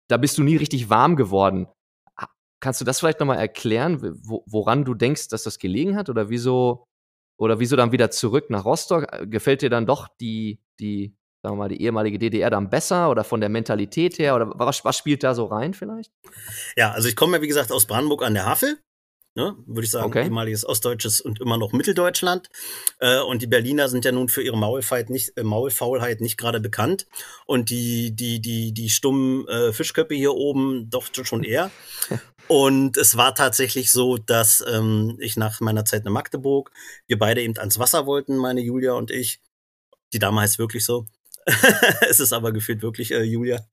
[0.09, 1.67] da bist du nie richtig warm geworden.
[2.61, 6.85] Kannst du das vielleicht nochmal erklären, woran du denkst, dass das gelegen hat oder wieso
[7.37, 9.05] oder wieso dann wieder zurück nach Rostock?
[9.29, 13.25] Gefällt dir dann doch die, die, sagen wir mal, die ehemalige DDR dann besser oder
[13.25, 16.13] von der Mentalität her oder was, was spielt da so rein vielleicht?
[16.77, 18.79] Ja, also ich komme ja wie gesagt aus Brandenburg an der Havel
[19.35, 20.23] ne, würde ich sagen, okay.
[20.23, 22.49] ehemaliges Ostdeutsches und immer noch Mitteldeutschland.
[22.99, 26.59] Äh, und die Berliner sind ja nun für ihre Maulfaulheit nicht, äh, Maulfaulheit nicht gerade
[26.59, 27.07] bekannt.
[27.45, 31.71] Und die, die, die, die stummen äh, Fischköpfe hier oben doch schon eher.
[32.47, 36.71] und es war tatsächlich so, dass ähm, ich nach meiner Zeit in Magdeburg,
[37.07, 39.39] wir beide eben ans Wasser wollten, meine Julia und ich.
[40.13, 41.07] Die Dame heißt wirklich so.
[42.07, 43.65] es ist aber gefühlt wirklich äh, Julia.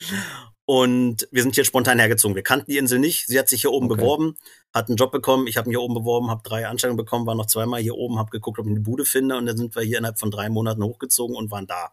[0.71, 2.37] Und wir sind hier spontan hergezogen.
[2.37, 3.27] Wir kannten die Insel nicht.
[3.27, 3.97] Sie hat sich hier oben okay.
[3.97, 4.37] beworben,
[4.73, 5.49] hat einen Job bekommen.
[5.49, 8.21] Ich habe mich hier oben beworben, habe drei Anstellungen bekommen, war noch zweimal hier oben,
[8.21, 9.37] habe geguckt, ob ich eine Bude finde.
[9.37, 11.91] Und dann sind wir hier innerhalb von drei Monaten hochgezogen und waren da.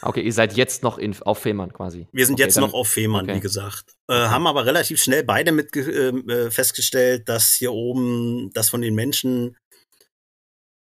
[0.00, 2.06] Okay, ihr seid jetzt noch in, auf Fehmarn quasi.
[2.12, 3.34] Wir sind okay, jetzt noch auf Fehmarn, okay.
[3.34, 3.96] wie gesagt.
[4.06, 8.80] Äh, haben aber relativ schnell beide mit äh, äh, festgestellt, dass hier oben, das von
[8.80, 9.56] den Menschen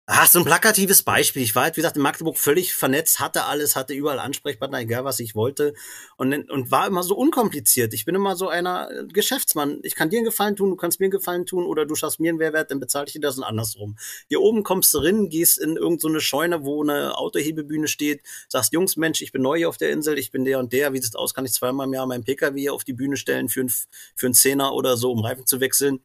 [0.06, 1.42] Ach, so ein plakatives Beispiel.
[1.42, 5.04] Ich war halt, wie gesagt, in Magdeburg völlig vernetzt, hatte alles, hatte überall Ansprechpartner, egal
[5.04, 5.74] was ich wollte.
[6.16, 7.94] Und, und war immer so unkompliziert.
[7.94, 9.78] Ich bin immer so einer äh, Geschäftsmann.
[9.84, 12.18] Ich kann dir einen Gefallen tun, du kannst mir einen Gefallen tun oder du schaffst
[12.18, 13.96] mir einen Mehrwert, dann bezahle ich dir das und andersrum.
[14.28, 18.72] Hier oben kommst du rein, gehst in irgendeine so Scheune, wo eine Autohebebühne steht, sagst,
[18.72, 21.00] Jungs, Mensch, ich bin neu hier auf der Insel, ich bin der und der, wie
[21.00, 23.60] sieht's aus, kann ich zweimal im Jahr meinen Pkw hier auf die Bühne stellen für,
[23.60, 23.72] ein,
[24.16, 26.00] für einen Zehner oder so, um Reifen zu wechseln.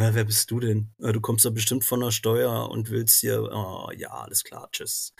[0.00, 0.88] Ja, wer bist du denn?
[0.98, 4.70] Äh, du kommst da bestimmt von der Steuer und willst hier, oh, ja, alles klar,
[4.72, 5.12] tschüss.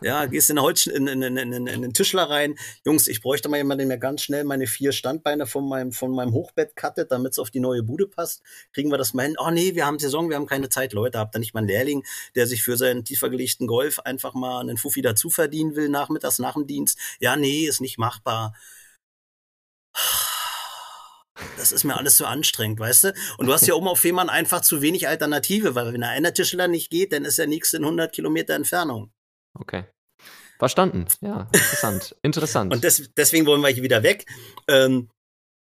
[0.00, 2.54] Ja, gehst in, Holz, in, in, in, in, in den Tischler rein.
[2.86, 6.12] Jungs, ich bräuchte mal jemanden, der mir ganz schnell meine vier Standbeine von meinem, von
[6.12, 8.40] meinem Hochbett cuttet, damit es auf die neue Bude passt.
[8.72, 9.36] Kriegen wir das mal hin?
[9.38, 10.94] Oh nee, wir haben Saison, wir haben keine Zeit.
[10.94, 12.02] Leute, habt ihr nicht mal einen Lehrling,
[12.34, 16.38] der sich für seinen tiefer gelegten Golf einfach mal einen Fuffi dazu verdienen will, nachmittags
[16.38, 16.98] nach dem Dienst?
[17.20, 18.54] Ja, nee, ist nicht machbar
[21.56, 23.14] das ist mir alles zu anstrengend, weißt du?
[23.38, 26.32] Und du hast ja oben auf Fehmarn einfach zu wenig Alternative, weil wenn der eine
[26.32, 29.12] Tischler nicht geht, dann ist der nächste in 100 Kilometer Entfernung.
[29.54, 29.84] Okay.
[30.58, 31.06] Verstanden.
[31.20, 32.16] Ja, interessant.
[32.22, 32.72] interessant.
[32.72, 34.26] Und des, deswegen wollen wir hier wieder weg.
[34.68, 35.10] Ähm,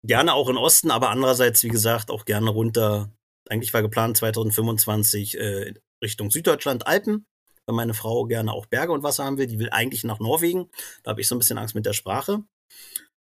[0.04, 3.12] gerne auch in Osten, aber andererseits, wie gesagt, auch gerne runter.
[3.50, 5.74] Eigentlich war geplant 2025 äh,
[6.04, 7.26] Richtung Süddeutschland, Alpen,
[7.66, 9.48] weil meine Frau gerne auch Berge und Wasser haben will.
[9.48, 10.70] Die will eigentlich nach Norwegen.
[11.04, 12.44] Da habe ich so ein bisschen Angst mit der Sprache.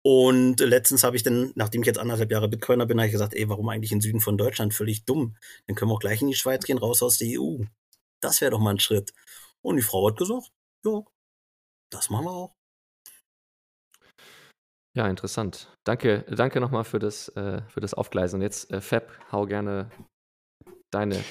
[0.09, 3.33] Und letztens habe ich dann, nachdem ich jetzt anderthalb Jahre Bitcoiner bin, habe ich gesagt,
[3.33, 4.73] ey, warum eigentlich im Süden von Deutschland?
[4.73, 5.35] Völlig dumm.
[5.65, 7.65] Dann können wir auch gleich in die Schweiz gehen, raus aus der EU.
[8.21, 9.11] Das wäre doch mal ein Schritt.
[9.61, 10.49] Und die Frau hat gesagt,
[10.85, 11.03] ja,
[11.91, 12.55] das machen wir auch.
[14.95, 15.73] Ja, interessant.
[15.85, 18.37] Danke, danke nochmal für das, äh, für das Aufgleisen.
[18.37, 19.91] Und jetzt, äh, Fab, hau gerne
[20.89, 21.21] deine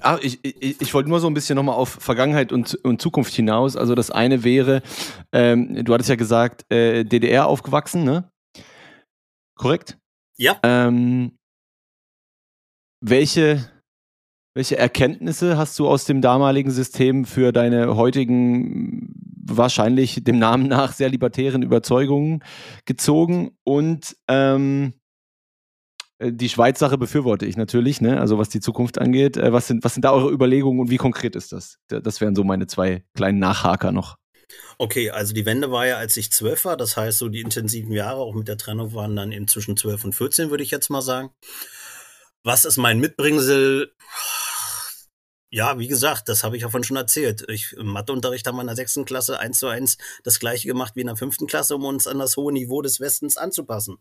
[0.00, 3.32] Ach, ich, ich, ich wollte nur so ein bisschen nochmal auf Vergangenheit und, und Zukunft
[3.32, 3.76] hinaus.
[3.76, 4.82] Also das eine wäre,
[5.32, 8.30] ähm, du hattest ja gesagt, äh, DDR aufgewachsen, ne?
[9.56, 9.98] Korrekt?
[10.38, 10.58] Ja.
[10.62, 11.32] Ähm,
[13.02, 13.70] welche,
[14.54, 19.14] welche Erkenntnisse hast du aus dem damaligen System für deine heutigen,
[19.46, 22.42] wahrscheinlich dem Namen nach sehr libertären Überzeugungen
[22.84, 23.56] gezogen?
[23.64, 24.99] Und ähm, äh,
[26.20, 28.20] die Schweiz-Sache befürworte ich natürlich, ne?
[28.20, 29.36] also was die Zukunft angeht.
[29.36, 31.78] Äh, was sind, was sind da eure Überlegungen und wie konkret ist das?
[31.88, 34.16] Das wären so meine zwei kleinen Nachhaker noch.
[34.78, 36.76] Okay, also die Wende war ja, als ich zwölf war.
[36.76, 40.04] Das heißt, so die intensiven Jahre auch mit der Trennung waren dann eben zwischen zwölf
[40.04, 41.30] und 14, würde ich jetzt mal sagen.
[42.42, 43.92] Was ist mein Mitbringsel?
[45.52, 47.44] Ja, wie gesagt, das habe ich ja schon erzählt.
[47.48, 50.94] Ich im Matheunterricht haben wir in der sechsten Klasse eins zu eins das gleiche gemacht
[50.96, 53.98] wie in der fünften Klasse, um uns an das hohe Niveau des Westens anzupassen.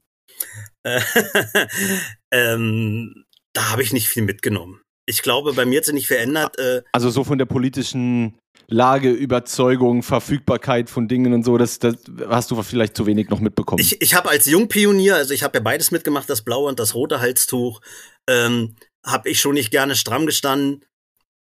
[2.32, 4.82] ähm, da habe ich nicht viel mitgenommen.
[5.06, 6.58] Ich glaube, bei mir hat sich nicht verändert.
[6.60, 8.38] Äh, also so von der politischen
[8.68, 11.96] Lage, Überzeugung, Verfügbarkeit von Dingen und so, das, das
[12.28, 13.82] hast du vielleicht zu wenig noch mitbekommen.
[13.82, 16.94] Ich, ich habe als Jungpionier, also ich habe ja beides mitgemacht, das blaue und das
[16.94, 17.82] rote Halstuch,
[18.30, 20.86] ähm, habe ich schon nicht gerne stramm gestanden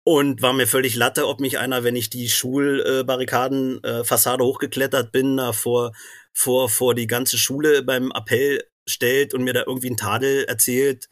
[0.03, 5.37] und war mir völlig latte, ob mich einer, wenn ich die Schulbarrikadenfassade äh, hochgeklettert bin,
[5.37, 5.93] da vor,
[6.35, 11.09] vor, vor die ganze Schule beim Appell stellt und mir da irgendwie einen Tadel erzählt.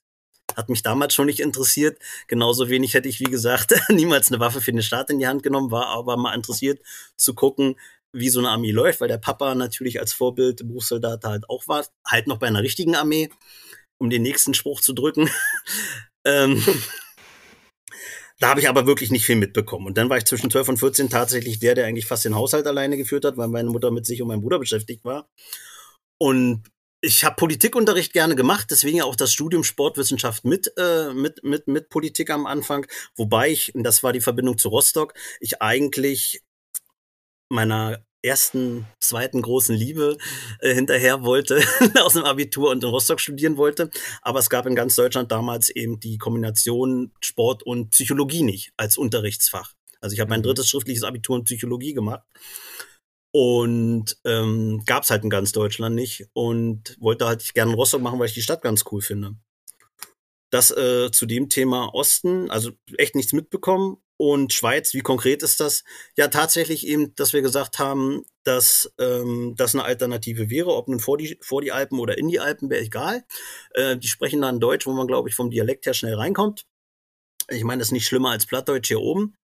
[0.55, 1.97] Hat mich damals schon nicht interessiert.
[2.27, 5.41] Genauso wenig hätte ich, wie gesagt, niemals eine Waffe für den Staat in die Hand
[5.41, 6.81] genommen, war aber mal interessiert
[7.17, 7.79] zu gucken,
[8.12, 11.83] wie so eine Armee läuft, weil der Papa natürlich als Vorbild Berufssoldat halt auch war,
[12.05, 13.31] halt noch bei einer richtigen Armee,
[13.97, 15.31] um den nächsten Spruch zu drücken.
[16.25, 16.63] ähm,
[18.39, 19.88] da habe ich aber wirklich nicht viel mitbekommen.
[19.88, 22.67] Und dann war ich zwischen 12 und 14 tatsächlich der, der eigentlich fast den Haushalt
[22.67, 25.30] alleine geführt hat, weil meine Mutter mit sich und meinem Bruder beschäftigt war.
[26.17, 26.63] Und
[27.02, 31.89] ich habe Politikunterricht gerne gemacht, deswegen auch das Studium Sportwissenschaft mit, äh, mit, mit, mit
[31.89, 32.88] Politik am Anfang.
[33.17, 36.43] Wobei ich, und das war die Verbindung zu Rostock, ich eigentlich
[37.50, 40.17] meiner ersten, zweiten großen Liebe
[40.59, 41.62] äh, hinterher wollte,
[42.01, 43.89] aus dem Abitur und in Rostock studieren wollte.
[44.21, 48.97] Aber es gab in ganz Deutschland damals eben die Kombination Sport und Psychologie nicht als
[48.97, 49.73] Unterrichtsfach.
[50.01, 50.45] Also ich habe mein mhm.
[50.45, 52.23] drittes schriftliches Abitur in Psychologie gemacht
[53.31, 58.19] und ähm, gab es halt in ganz Deutschland nicht und wollte halt gerne Rostock machen,
[58.19, 59.36] weil ich die Stadt ganz cool finde.
[60.54, 65.60] Das äh, zu dem Thema Osten, also echt nichts mitbekommen und Schweiz, wie konkret ist
[65.60, 65.84] das?
[66.16, 71.00] Ja, tatsächlich eben, dass wir gesagt haben, dass ähm, das eine Alternative wäre, ob nun
[71.00, 73.24] vor die, vor die Alpen oder in die Alpen, wäre egal.
[73.74, 76.68] Äh, die sprechen dann Deutsch, wo man, glaube ich, vom Dialekt her schnell reinkommt.
[77.50, 79.36] Ich meine, das ist nicht schlimmer als Plattdeutsch hier oben.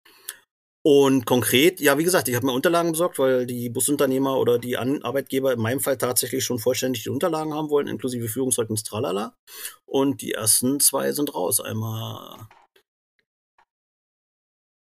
[0.90, 4.78] Und konkret, ja, wie gesagt, ich habe mir Unterlagen besorgt, weil die Busunternehmer oder die
[4.78, 9.34] An Arbeitgeber in meinem Fall tatsächlich schon vollständig die Unterlagen haben wollen, inklusive Führungszeugnis Tralala.
[9.84, 11.60] Und die ersten zwei sind raus.
[11.60, 12.48] Einmal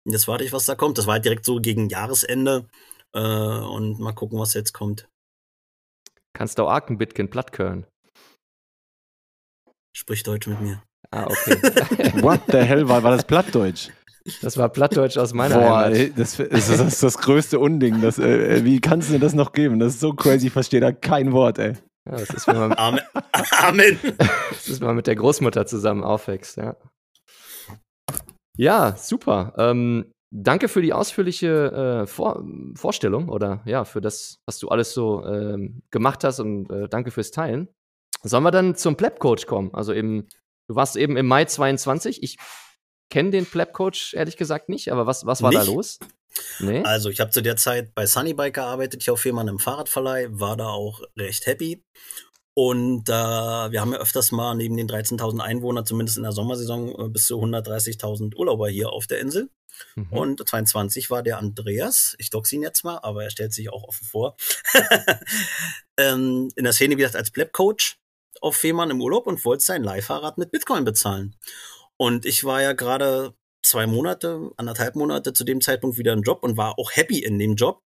[0.08, 1.00] Jetzt warte ich, was da kommt.
[1.00, 2.70] Das war halt direkt so gegen Jahresende.
[3.15, 5.10] Äh, und mal gucken, was jetzt kommt.
[6.38, 7.88] Kannst du auch Arkenbitken plattkören?
[9.98, 10.84] Sprich Deutsch mit mir.
[11.10, 11.56] Ah, okay.
[12.22, 13.89] What the hell war, war das Plattdeutsch?
[14.42, 15.94] Das war Plattdeutsch aus meiner Boah, Heimat.
[15.94, 18.02] Ey, das, ist, das ist das größte Unding.
[18.02, 19.78] Das, äh, wie kannst du dir das noch geben?
[19.80, 21.74] Das ist so crazy, ich verstehe da kein Wort, ey.
[22.08, 23.02] Ja, das ist, wenn man, Amen.
[23.62, 24.00] Amen.
[24.50, 26.76] das ist, wenn man mit der Großmutter zusammen aufwächst, ja.
[28.58, 29.54] Ja, super.
[29.58, 32.44] Ähm, danke für die ausführliche äh, Vor
[32.76, 37.12] Vorstellung oder ja, für das, was du alles so ähm, gemacht hast und äh, danke
[37.12, 37.68] fürs Teilen.
[38.24, 39.74] Sollen wir dann zum Pleb-Coach kommen?
[39.74, 40.28] Also eben,
[40.68, 42.24] du warst eben im Mai 22.
[42.24, 42.38] Ich
[43.10, 45.62] kenne den Pleb-Coach ehrlich gesagt nicht, aber was, was war nicht?
[45.62, 46.00] da los?
[46.60, 46.84] Nee?
[46.84, 50.58] Also ich habe zu der Zeit bei Sunnybike gearbeitet, hier auf Fehmarn im Fahrradverleih, war
[50.58, 51.84] da auch recht happy
[52.58, 56.88] und äh, wir haben ja öfters mal neben den 13.000 Einwohnern, zumindest in der Sommersaison,
[56.98, 59.50] äh, bis zu 130.000 Urlauber hier auf der Insel.
[59.96, 60.08] Mhm.
[60.12, 63.84] Und 22 war der Andreas, ich dox ihn jetzt mal, aber er stellt sich auch
[63.84, 64.38] offen vor,
[65.98, 68.00] ähm, in der Szene, wie gesagt, als Pleb-Coach
[68.39, 71.36] auf Fehmarn im Urlaub und wollte sein Leihfahrrad mit Bitcoin bezahlen.
[71.97, 73.34] Und ich war ja gerade
[73.65, 77.39] zwei Monate, anderthalb Monate zu dem Zeitpunkt wieder einen Job und war auch happy in
[77.39, 77.81] dem Job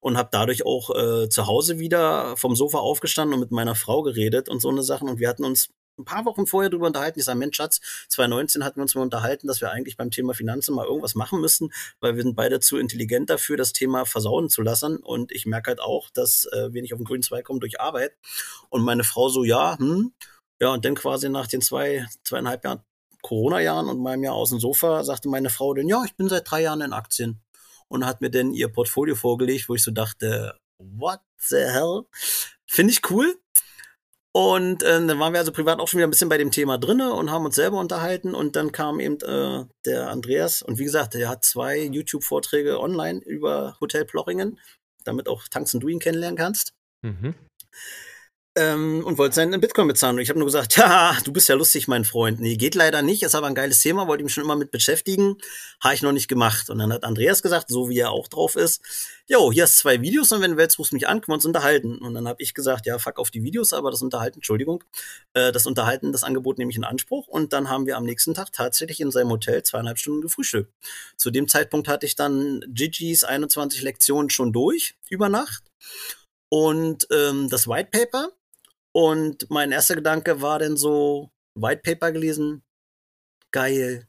[0.00, 4.02] und habe dadurch auch äh, zu Hause wieder vom Sofa aufgestanden und mit meiner Frau
[4.02, 7.18] geredet und so eine Sachen und wir hatten uns ein paar Wochen vorher darüber unterhalten.
[7.18, 10.34] Ich sage, Mensch, Schatz, 2019 hatten wir uns mal unterhalten, dass wir eigentlich beim Thema
[10.34, 14.48] Finanzen mal irgendwas machen müssen, weil wir sind beide zu intelligent dafür, das Thema versauen
[14.50, 14.96] zu lassen.
[14.96, 17.80] Und ich merke halt auch, dass äh, wir nicht auf den grünen Zweig kommen durch
[17.80, 18.16] Arbeit.
[18.70, 20.12] Und meine Frau so, ja, hm,
[20.60, 22.82] ja, und dann quasi nach den zwei, zweieinhalb Jahren
[23.24, 26.48] Corona-Jahren und meinem Jahr aus dem Sofa sagte meine Frau dann, ja, ich bin seit
[26.48, 27.40] drei Jahren in Aktien.
[27.88, 32.02] Und hat mir dann ihr Portfolio vorgelegt, wo ich so dachte, what the hell?
[32.66, 33.36] Finde ich cool.
[34.32, 36.76] Und äh, dann waren wir also privat auch schon wieder ein bisschen bei dem Thema
[36.76, 38.34] drinne und haben uns selber unterhalten.
[38.34, 40.62] Und dann kam eben äh, der Andreas.
[40.62, 44.58] Und wie gesagt, der hat zwei YouTube-Vorträge online über Hotel Plochingen,
[45.04, 46.72] damit auch Tanks und du ihn kennenlernen kannst.
[47.02, 47.34] Mhm
[48.56, 50.16] ähm, und wollte seinen Bitcoin bezahlen.
[50.16, 52.40] Und ich habe nur gesagt, ja, du bist ja lustig, mein Freund.
[52.40, 54.70] Nee, geht leider nicht, ist aber ein geiles Thema, wollte ich mich schon immer mit
[54.70, 55.36] beschäftigen.
[55.80, 56.70] Habe ich noch nicht gemacht.
[56.70, 58.82] Und dann hat Andreas gesagt, so wie er auch drauf ist,
[59.26, 61.44] jo, hier hast zwei Videos und wenn du willst, rufst mich an, können wir uns
[61.44, 61.98] unterhalten.
[61.98, 64.84] Und dann habe ich gesagt, ja, fuck auf die Videos, aber das Unterhalten, Entschuldigung,
[65.32, 67.26] äh, das Unterhalten, das Angebot nehme ich in Anspruch.
[67.26, 70.72] Und dann haben wir am nächsten Tag tatsächlich in seinem Hotel zweieinhalb Stunden gefrühstückt.
[71.16, 75.64] Zu dem Zeitpunkt hatte ich dann Gigis 21 Lektionen schon durch, über Nacht.
[76.48, 78.30] Und ähm, das White Paper,
[78.94, 82.62] und mein erster Gedanke war dann so, White Paper gelesen,
[83.50, 84.06] geil,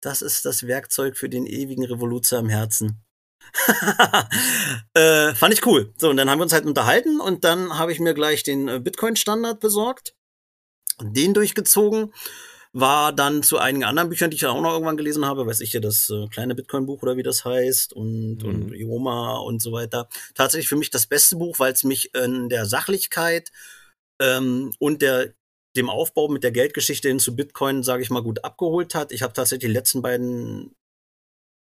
[0.00, 3.02] das ist das Werkzeug für den ewigen Revoluzer im Herzen.
[4.94, 5.92] äh, fand ich cool.
[5.96, 8.68] So, und dann haben wir uns halt unterhalten und dann habe ich mir gleich den
[8.68, 10.14] äh, Bitcoin-Standard besorgt,
[11.02, 12.12] den durchgezogen,
[12.72, 15.72] war dann zu einigen anderen Büchern, die ich auch noch irgendwann gelesen habe, weiß ich
[15.72, 18.48] ja, das äh, kleine Bitcoin-Buch oder wie das heißt und, mhm.
[18.48, 20.08] und Ioma und so weiter.
[20.34, 23.50] Tatsächlich für mich das beste Buch, weil es mich in der Sachlichkeit
[24.20, 25.34] ähm, und der
[25.76, 29.12] dem Aufbau mit der Geldgeschichte hin zu Bitcoin, sage ich mal, gut abgeholt hat.
[29.12, 30.74] Ich habe tatsächlich die letzten beiden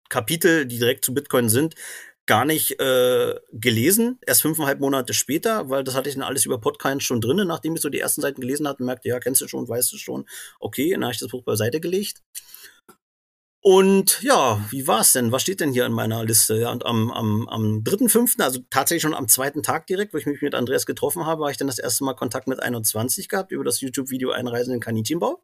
[0.10, 1.76] Kapitel, die direkt zu Bitcoin sind,
[2.28, 6.60] gar nicht äh, gelesen, erst fünfeinhalb Monate später, weil das hatte ich dann alles über
[6.60, 9.48] Podcast schon drinnen, nachdem ich so die ersten Seiten gelesen hatte, merkte, ja, kennst du
[9.48, 10.26] schon, weißt du schon,
[10.60, 12.24] okay, dann habe ich das Buch beiseite gelegt.
[13.68, 15.32] Und ja, wie war's denn?
[15.32, 16.56] Was steht denn hier in meiner Liste?
[16.56, 20.28] Ja, und am, am, am 3.5., also tatsächlich schon am zweiten Tag direkt, wo ich
[20.28, 23.52] mich mit Andreas getroffen habe, habe ich dann das erste Mal Kontakt mit 21 gehabt
[23.52, 25.42] über das YouTube-Video Einreisen in Kaninchenbau.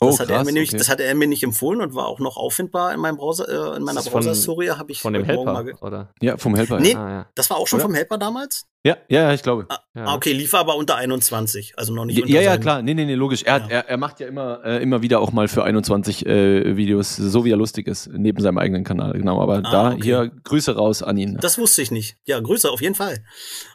[0.00, 0.78] Oh, das, hat krass, er mir nämlich, okay.
[0.78, 3.76] das hatte er mir nicht empfohlen und war auch noch auffindbar in meinem Browser, äh,
[3.76, 6.12] in meiner Browser-Story habe ich von dem Helper, oder?
[6.20, 6.80] Ja, vom Helper.
[6.80, 7.26] Nee, ah, ja.
[7.34, 7.86] das war auch schon oder?
[7.86, 8.66] vom Helper damals?
[8.86, 9.64] Ja, ja, ich glaube.
[9.70, 10.14] Ah, ja.
[10.14, 12.82] okay, lief aber unter 21, also noch nicht ja, unter Ja, ja, klar.
[12.82, 13.42] Nee, nee, nee, logisch.
[13.42, 13.66] Er, ja.
[13.68, 17.46] er, er macht ja immer, äh, immer wieder auch mal für 21 äh, Videos, so
[17.46, 19.40] wie er lustig ist, neben seinem eigenen Kanal, genau.
[19.40, 20.02] Aber ah, da okay.
[20.02, 21.38] hier Grüße raus an ihn.
[21.40, 22.18] Das wusste ich nicht.
[22.26, 23.24] Ja, Grüße auf jeden Fall.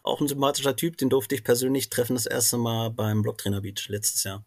[0.03, 3.87] Auch ein sympathischer Typ, den durfte ich persönlich treffen das erste Mal beim Blocktrainer Beach
[3.89, 4.45] letztes Jahr.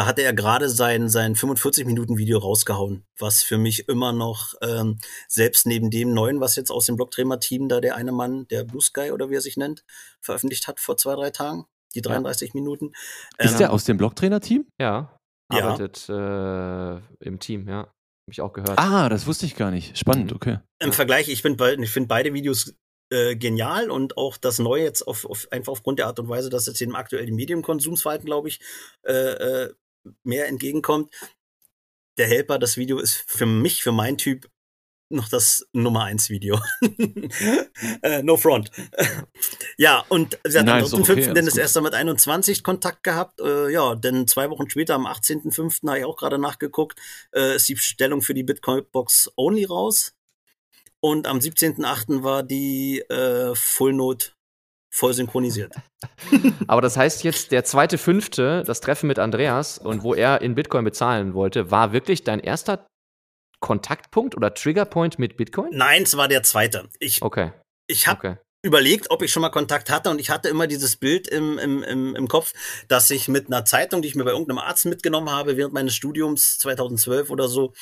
[0.00, 5.66] Da hatte er gerade sein, sein 45-Minuten-Video rausgehauen, was für mich immer noch, ähm, selbst
[5.66, 9.10] neben dem neuen, was jetzt aus dem Blogträmer-Team da der eine Mann, der Blue Sky
[9.10, 9.84] oder wie er sich nennt,
[10.22, 12.52] veröffentlicht hat vor zwei, drei Tagen, die 33 ja.
[12.54, 12.92] Minuten.
[13.36, 14.68] Ist ähm, der aus dem Blogtrainer-Team?
[14.80, 15.18] Ja,
[15.50, 16.96] arbeitet ja.
[16.96, 17.80] Äh, im Team, ja.
[17.80, 18.78] Hab ich auch gehört.
[18.78, 19.98] Ah, das wusste ich gar nicht.
[19.98, 20.36] Spannend, mhm.
[20.36, 20.58] okay.
[20.78, 22.72] Im Vergleich, ich finde ich find beide Videos
[23.12, 26.48] äh, genial und auch das Neue jetzt auf, auf, einfach aufgrund der Art und Weise,
[26.48, 28.60] dass es dem aktuellen Medienkonsumsverhalten, glaube ich,
[29.04, 29.74] äh, äh,
[30.22, 31.14] mehr entgegenkommt.
[32.18, 34.48] Der Helper, das Video ist für mich, für meinen Typ,
[35.10, 36.60] noch das Nummer eins Video.
[38.02, 38.70] äh, no front.
[39.76, 41.10] ja, und sie hat nice, am 3.5.
[41.10, 43.40] Okay, dann das erste Mal mit 21 Kontakt gehabt.
[43.40, 45.88] Äh, ja, denn zwei Wochen später, am 18.05.
[45.88, 47.00] habe ich auch gerade nachgeguckt,
[47.34, 50.14] äh, ist die Stellung für die Bitcoin-Box Only raus.
[51.00, 52.22] Und am 17.08.
[52.22, 54.32] war die äh, Full Note
[54.90, 55.74] voll synchronisiert.
[56.66, 60.54] Aber das heißt jetzt, der zweite Fünfte, das Treffen mit Andreas und wo er in
[60.54, 62.86] Bitcoin bezahlen wollte, war wirklich dein erster
[63.60, 65.70] Kontaktpunkt oder Triggerpoint mit Bitcoin?
[65.72, 66.88] Nein, es war der zweite.
[66.98, 67.52] Ich, okay.
[67.86, 68.36] Ich habe okay.
[68.62, 71.82] überlegt, ob ich schon mal Kontakt hatte und ich hatte immer dieses Bild im, im,
[71.82, 72.52] im, im Kopf,
[72.88, 75.94] dass ich mit einer Zeitung, die ich mir bei irgendeinem Arzt mitgenommen habe, während meines
[75.94, 77.74] Studiums 2012 oder so,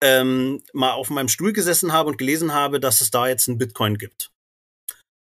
[0.00, 3.58] ähm, mal auf meinem Stuhl gesessen habe und gelesen habe, dass es da jetzt einen
[3.58, 4.30] Bitcoin gibt.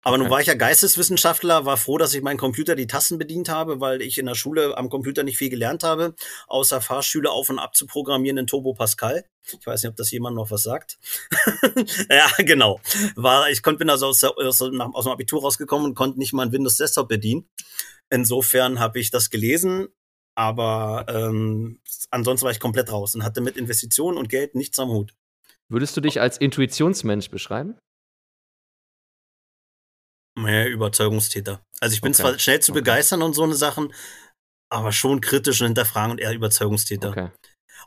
[0.02, 3.50] Aber nun war ich ja Geisteswissenschaftler, war froh, dass ich meinen Computer die Tasten bedient
[3.50, 6.14] habe, weil ich in der Schule am Computer nicht viel gelernt habe,
[6.46, 9.24] außer Fahrschüler auf und ab zu programmieren in Turbo Pascal.
[9.46, 10.98] Ich weiß nicht, ob das jemand noch was sagt.
[12.10, 12.80] ja, genau.
[13.14, 16.46] War, ich konnte, bin also aus, aus, aus dem Abitur rausgekommen und konnte nicht mal
[16.46, 17.46] ein Windows Desktop bedienen.
[18.08, 19.88] Insofern habe ich das gelesen,
[20.34, 24.88] aber ähm, ansonsten war ich komplett raus und hatte mit Investitionen und Geld nichts am
[24.88, 25.14] Hut.
[25.68, 27.76] Würdest du dich als Intuitionsmensch beschreiben?
[30.42, 31.61] Mehr Überzeugungstäter.
[31.81, 32.22] Also ich bin okay.
[32.22, 32.81] zwar schnell zu okay.
[32.81, 33.92] begeistern und so eine Sachen,
[34.68, 37.11] aber schon kritisch und hinterfragen und eher Überzeugungstäter.
[37.11, 37.31] Okay.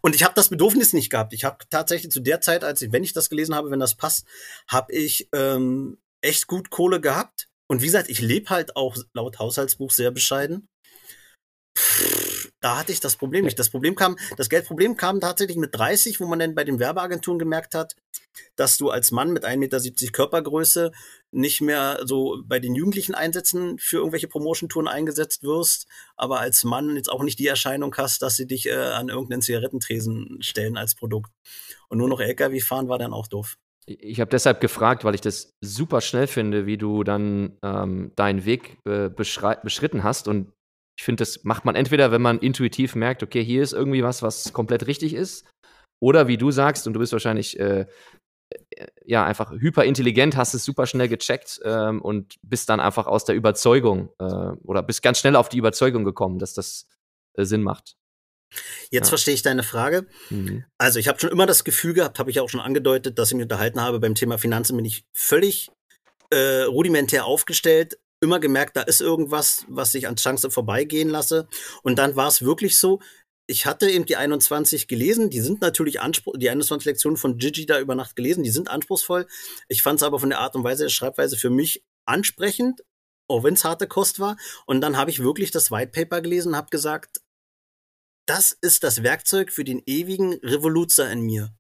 [0.02, 1.34] Und ich habe das Bedürfnis nicht gehabt.
[1.34, 3.96] Ich habe tatsächlich zu der Zeit, als ich, wenn ich das gelesen habe, wenn das
[3.96, 4.26] passt,
[4.68, 7.48] habe ich ähm, echt gut Kohle gehabt.
[7.68, 10.68] Und wie gesagt, ich lebe halt auch laut Haushaltsbuch sehr bescheiden.
[12.63, 13.60] Da hatte ich das Problem nicht.
[13.60, 17.38] Das Problem kam, das Geldproblem kam tatsächlich mit 30, wo man dann bei den Werbeagenturen
[17.38, 17.97] gemerkt hat,
[18.56, 20.93] dass du als Mann mit 1,70 Meter Körpergröße
[21.32, 26.95] nicht mehr so bei den jugendlichen Einsätzen für irgendwelche Promotion-Touren eingesetzt wirst, aber als Mann
[26.95, 30.95] jetzt auch nicht die Erscheinung hast, dass sie dich äh, an irgendeinen Zigarettentresen stellen als
[30.95, 31.34] Produkt.
[31.89, 33.58] Und nur noch LKW fahren war dann auch doof.
[33.86, 38.45] Ich habe deshalb gefragt, weil ich das super schnell finde, wie du dann ähm, deinen
[38.45, 40.30] Weg äh, beschritten hast.
[40.30, 40.54] Und
[40.97, 44.21] ich finde, das macht man entweder, wenn man intuitiv merkt, okay, hier ist irgendwie was,
[44.21, 45.45] was komplett richtig ist.
[45.99, 47.86] Oder wie du sagst, und du bist wahrscheinlich äh,
[48.71, 53.25] äh, ja, einfach hyperintelligent, hast es super schnell gecheckt ähm, und bist dann einfach aus
[53.25, 54.23] der Überzeugung äh,
[54.63, 56.88] oder bist ganz schnell auf die Überzeugung gekommen, dass das
[57.36, 57.95] äh, Sinn macht.
[58.91, 59.10] Jetzt ja.
[59.10, 60.06] verstehe ich deine Frage.
[60.29, 60.63] Mhm.
[60.77, 63.36] Also ich habe schon immer das Gefühl gehabt, habe ich auch schon angedeutet, dass ich
[63.36, 65.71] mich unterhalten habe, beim Thema Finanzen bin ich völlig
[66.29, 71.47] äh, rudimentär aufgestellt, immer gemerkt, da ist irgendwas, was ich an Chance vorbeigehen lasse.
[71.83, 72.99] Und dann war es wirklich so,
[73.45, 77.65] ich hatte eben die 21 gelesen, die sind natürlich anspruchsvoll, die 21 Lektionen von Gigi
[77.65, 79.27] da über Nacht gelesen, die sind anspruchsvoll.
[79.67, 82.81] Ich fand es aber von der Art und Weise der Schreibweise für mich ansprechend,
[83.27, 84.38] auch wenn es harte Kost war.
[84.65, 87.21] Und dann habe ich wirklich das White Paper gelesen und habe gesagt,
[88.25, 91.53] das ist das Werkzeug für den ewigen Revoluzer in mir.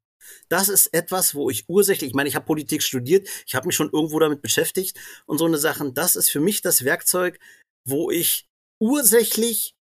[0.49, 3.75] Das ist etwas, wo ich ursächlich, ich meine, ich habe Politik studiert, ich habe mich
[3.75, 5.93] schon irgendwo damit beschäftigt und so eine Sachen.
[5.93, 7.39] Das ist für mich das Werkzeug,
[7.85, 8.47] wo ich
[8.79, 9.75] ursächlich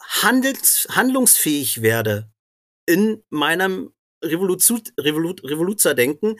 [0.00, 2.30] handels, handlungsfähig werde
[2.86, 3.92] in meinem
[4.24, 6.38] Revolution, Revolut, Revoluzerdenken,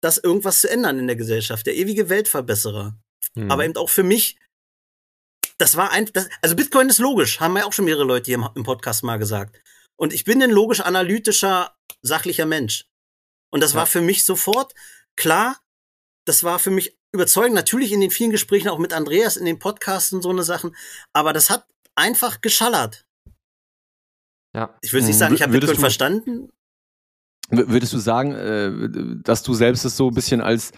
[0.00, 2.96] das irgendwas zu ändern in der Gesellschaft, der ewige Weltverbesserer.
[3.34, 3.50] Hm.
[3.50, 4.38] Aber eben auch für mich,
[5.58, 8.36] das war ein, das, also Bitcoin ist logisch, haben ja auch schon mehrere Leute hier
[8.36, 9.60] im, im Podcast mal gesagt.
[9.96, 12.86] Und ich bin ein logisch analytischer, sachlicher Mensch.
[13.50, 13.80] Und das ja.
[13.80, 14.74] war für mich sofort
[15.16, 15.56] klar,
[16.24, 17.54] das war für mich überzeugend.
[17.54, 20.74] Natürlich in den vielen Gesprächen auch mit Andreas in den Podcasts und so eine Sachen.
[21.12, 23.06] Aber das hat einfach geschallert.
[24.54, 24.76] Ja.
[24.82, 26.50] Ich würde nicht sagen, ich habe Bitcoin verstanden.
[27.50, 30.72] Würdest du sagen, äh, dass du selbst es so ein bisschen als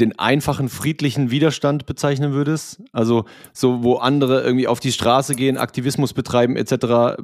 [0.00, 2.82] den einfachen friedlichen Widerstand bezeichnen würdest?
[2.92, 7.16] Also so, wo andere irgendwie auf die Straße gehen, Aktivismus betreiben etc.,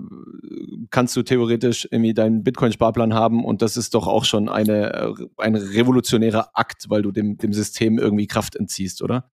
[0.90, 5.56] kannst du theoretisch irgendwie deinen Bitcoin-Sparplan haben und das ist doch auch schon eine, ein
[5.56, 9.30] revolutionärer Akt, weil du dem, dem System irgendwie Kraft entziehst, oder?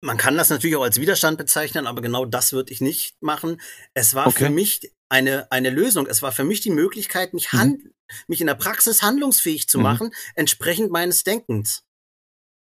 [0.00, 3.60] Man kann das natürlich auch als Widerstand bezeichnen, aber genau das würde ich nicht machen.
[3.94, 4.44] Es war okay.
[4.44, 6.06] für mich eine, eine Lösung.
[6.06, 7.58] Es war für mich die Möglichkeit, mich, mhm.
[7.58, 7.82] hand,
[8.28, 9.84] mich in der Praxis handlungsfähig zu mhm.
[9.84, 11.82] machen, entsprechend meines Denkens.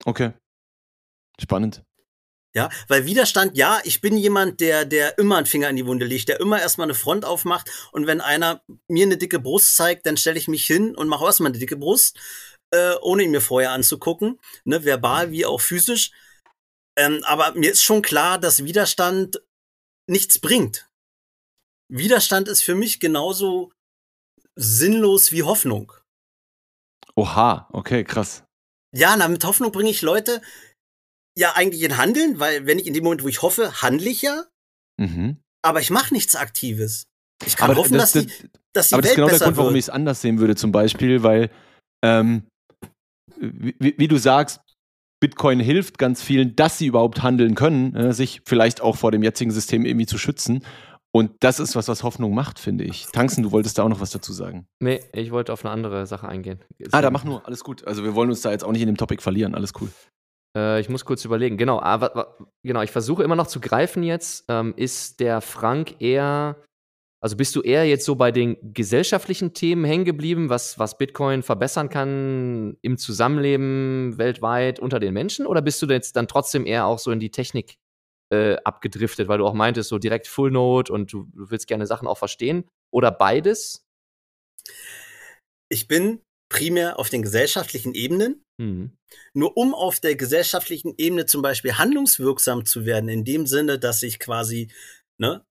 [0.06, 0.34] Okay.
[1.40, 1.84] Spannend.
[2.56, 6.06] Ja, weil Widerstand, ja, ich bin jemand, der, der immer einen Finger in die Wunde
[6.06, 10.06] legt, der immer erstmal eine Front aufmacht und wenn einer mir eine dicke Brust zeigt,
[10.06, 12.20] dann stelle ich mich hin und mache erstmal eine dicke Brust,
[12.70, 16.12] äh, ohne ihn mir vorher anzugucken, ne, verbal wie auch physisch.
[16.96, 19.42] Ähm, aber mir ist schon klar, dass Widerstand
[20.08, 20.88] nichts bringt.
[21.90, 23.72] Widerstand ist für mich genauso
[24.56, 25.92] sinnlos wie Hoffnung.
[27.16, 28.44] Oha, okay, krass.
[28.96, 30.42] Ja, na, mit Hoffnung bringe ich Leute
[31.38, 34.22] ja eigentlich in Handeln, weil wenn ich in dem Moment, wo ich hoffe, handle ich
[34.22, 34.46] ja.
[34.98, 35.38] Mhm.
[35.64, 37.08] Aber ich mache nichts Aktives.
[37.46, 39.30] Ich kann aber hoffen, das, dass, das, die, dass die aber Welt das ist genau
[39.30, 41.50] der Grund, warum ich es anders sehen würde, zum Beispiel, weil,
[42.04, 42.44] ähm,
[43.40, 44.62] wie, wie, du sagst,
[45.20, 49.24] Bitcoin hilft ganz vielen, dass sie überhaupt handeln können, äh, sich vielleicht auch vor dem
[49.24, 50.64] jetzigen System irgendwie zu schützen.
[51.16, 53.06] Und das ist was, was Hoffnung macht, finde ich.
[53.12, 54.66] Tanzen, du wolltest da auch noch was dazu sagen.
[54.80, 56.60] Nee, ich wollte auf eine andere Sache eingehen.
[56.92, 57.86] ah, da mach nur, alles gut.
[57.86, 59.90] Also wir wollen uns da jetzt auch nicht in dem Topic verlieren, alles cool.
[60.58, 61.58] Äh, ich muss kurz überlegen.
[61.58, 64.46] Genau, aber, genau, ich versuche immer noch zu greifen jetzt.
[64.48, 66.56] Ähm, ist der Frank eher,
[67.22, 71.44] also bist du eher jetzt so bei den gesellschaftlichen Themen hängen geblieben, was, was Bitcoin
[71.44, 75.46] verbessern kann im Zusammenleben weltweit unter den Menschen?
[75.46, 77.78] Oder bist du jetzt dann trotzdem eher auch so in die Technik
[78.34, 81.86] äh, abgedriftet, weil du auch meintest, so direkt Full Note und du, du willst gerne
[81.86, 82.66] Sachen auch verstehen?
[82.92, 83.86] Oder beides?
[85.70, 88.44] Ich bin primär auf den gesellschaftlichen Ebenen.
[88.60, 88.98] Mhm.
[89.34, 94.04] Nur um auf der gesellschaftlichen Ebene zum Beispiel handlungswirksam zu werden, in dem Sinne, dass
[94.04, 94.72] ich quasi,
[95.20, 95.46] ne,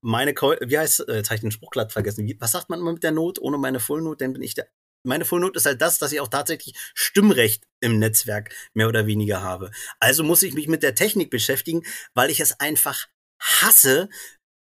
[0.00, 2.26] meine, wie heißt, äh, jetzt habe ich den Spruch glatt vergessen.
[2.26, 3.40] Wie, was sagt man immer mit der Not?
[3.40, 4.68] Ohne meine Full Note, dann bin ich der
[5.04, 9.42] meine Fullnote ist halt das, dass ich auch tatsächlich Stimmrecht im Netzwerk mehr oder weniger
[9.42, 9.70] habe.
[10.00, 11.82] Also muss ich mich mit der Technik beschäftigen,
[12.14, 13.08] weil ich es einfach
[13.40, 14.08] hasse,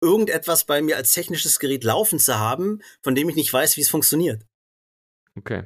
[0.00, 3.80] irgendetwas bei mir als technisches Gerät laufen zu haben, von dem ich nicht weiß, wie
[3.80, 4.44] es funktioniert.
[5.36, 5.64] Okay.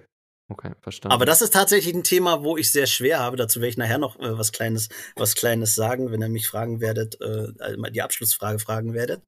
[0.53, 1.14] Okay, verstanden.
[1.14, 3.38] Aber das ist tatsächlich ein Thema, wo ich sehr schwer habe.
[3.38, 6.82] Dazu werde ich nachher noch äh, was Kleines, was Kleines sagen, wenn ihr mich fragen
[6.82, 9.22] werdet, äh, also die Abschlussfrage fragen werdet.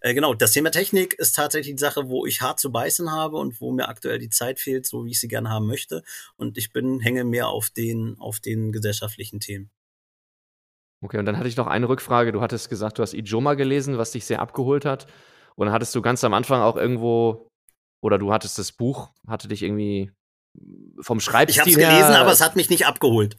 [0.00, 3.36] Äh, genau, das Thema Technik ist tatsächlich die Sache, wo ich hart zu beißen habe
[3.36, 6.02] und wo mir aktuell die Zeit fehlt, so wie ich sie gerne haben möchte.
[6.36, 9.70] Und ich bin, hänge mehr auf den, auf den gesellschaftlichen Themen.
[11.02, 12.32] Okay, und dann hatte ich noch eine Rückfrage.
[12.32, 15.06] Du hattest gesagt, du hast Ijoma gelesen, was dich sehr abgeholt hat.
[15.56, 17.50] Und dann hattest du ganz am Anfang auch irgendwo,
[18.00, 20.10] oder du hattest das Buch, hatte dich irgendwie
[21.00, 23.36] vom Schreibstil Ich habe es gelesen, aber es hat mich nicht abgeholt.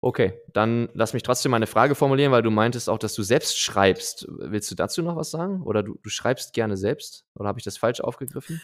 [0.00, 3.58] Okay, dann lass mich trotzdem meine Frage formulieren, weil du meintest auch, dass du selbst
[3.58, 4.26] schreibst.
[4.28, 5.62] Willst du dazu noch was sagen?
[5.62, 7.24] Oder du, du schreibst gerne selbst?
[7.34, 8.60] Oder habe ich das falsch aufgegriffen?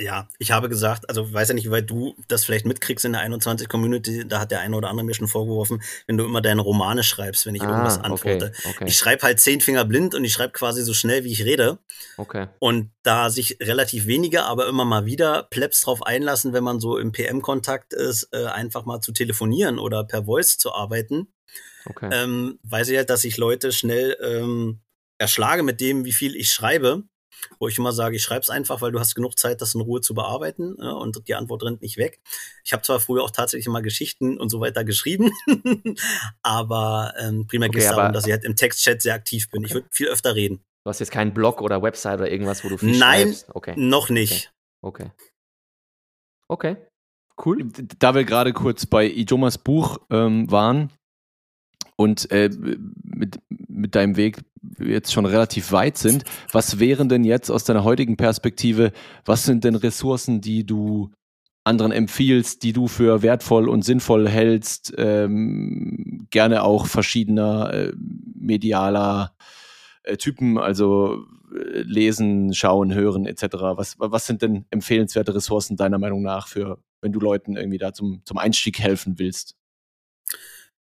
[0.00, 3.20] Ja, ich habe gesagt, also weiß ja nicht, weil du das vielleicht mitkriegst in der
[3.20, 6.62] 21 Community, da hat der eine oder andere mir schon vorgeworfen, wenn du immer deine
[6.62, 8.52] Romane schreibst, wenn ich ah, irgendwas antworte.
[8.56, 8.84] Okay, okay.
[8.86, 11.78] Ich schreibe halt zehn Finger blind und ich schreibe quasi so schnell, wie ich rede.
[12.16, 12.46] Okay.
[12.58, 16.96] Und da sich relativ wenige, aber immer mal wieder Plebs drauf einlassen, wenn man so
[16.96, 21.28] im PM-Kontakt ist, äh, einfach mal zu telefonieren oder per Voice zu arbeiten,
[21.84, 22.08] okay.
[22.10, 24.80] ähm, weiß ich halt, dass ich Leute schnell ähm,
[25.18, 27.04] erschlage mit dem, wie viel ich schreibe
[27.58, 29.80] wo ich immer sage, ich schreibe es einfach, weil du hast genug Zeit, das in
[29.80, 32.20] Ruhe zu bearbeiten ja, und die Antwort rennt nicht weg.
[32.64, 35.30] Ich habe zwar früher auch tatsächlich mal Geschichten und so weiter geschrieben,
[36.42, 39.60] aber ähm, primär okay, geht es darum, dass ich halt im Textchat sehr aktiv bin.
[39.60, 39.66] Okay.
[39.68, 40.60] Ich würde viel öfter reden.
[40.84, 43.54] Du hast jetzt keinen Blog oder Website oder irgendwas, wo du viel Nein, schreibst?
[43.54, 43.74] Okay.
[43.76, 44.52] noch nicht.
[44.82, 45.10] Okay.
[46.48, 46.74] Okay.
[46.74, 46.76] okay.
[47.44, 47.70] Cool.
[47.98, 50.90] Da wir gerade kurz bei Ijomas Buch ähm, waren
[51.96, 52.50] und äh,
[53.02, 53.38] mit,
[53.80, 54.38] mit deinem Weg
[54.78, 56.24] jetzt schon relativ weit sind.
[56.52, 58.92] Was wären denn jetzt aus deiner heutigen Perspektive,
[59.24, 61.10] was sind denn Ressourcen, die du
[61.64, 67.92] anderen empfiehlst, die du für wertvoll und sinnvoll hältst, ähm, gerne auch verschiedener äh,
[68.34, 69.34] medialer
[70.02, 73.44] äh, Typen, also äh, lesen, schauen, hören etc.
[73.76, 77.92] Was, was sind denn empfehlenswerte Ressourcen deiner Meinung nach für, wenn du Leuten irgendwie da
[77.92, 79.54] zum, zum Einstieg helfen willst?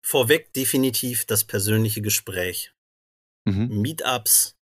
[0.02, 2.74] Vorweg definitiv das persönliche Gespräch
[3.46, 3.82] mhm.
[3.82, 4.56] Meetups,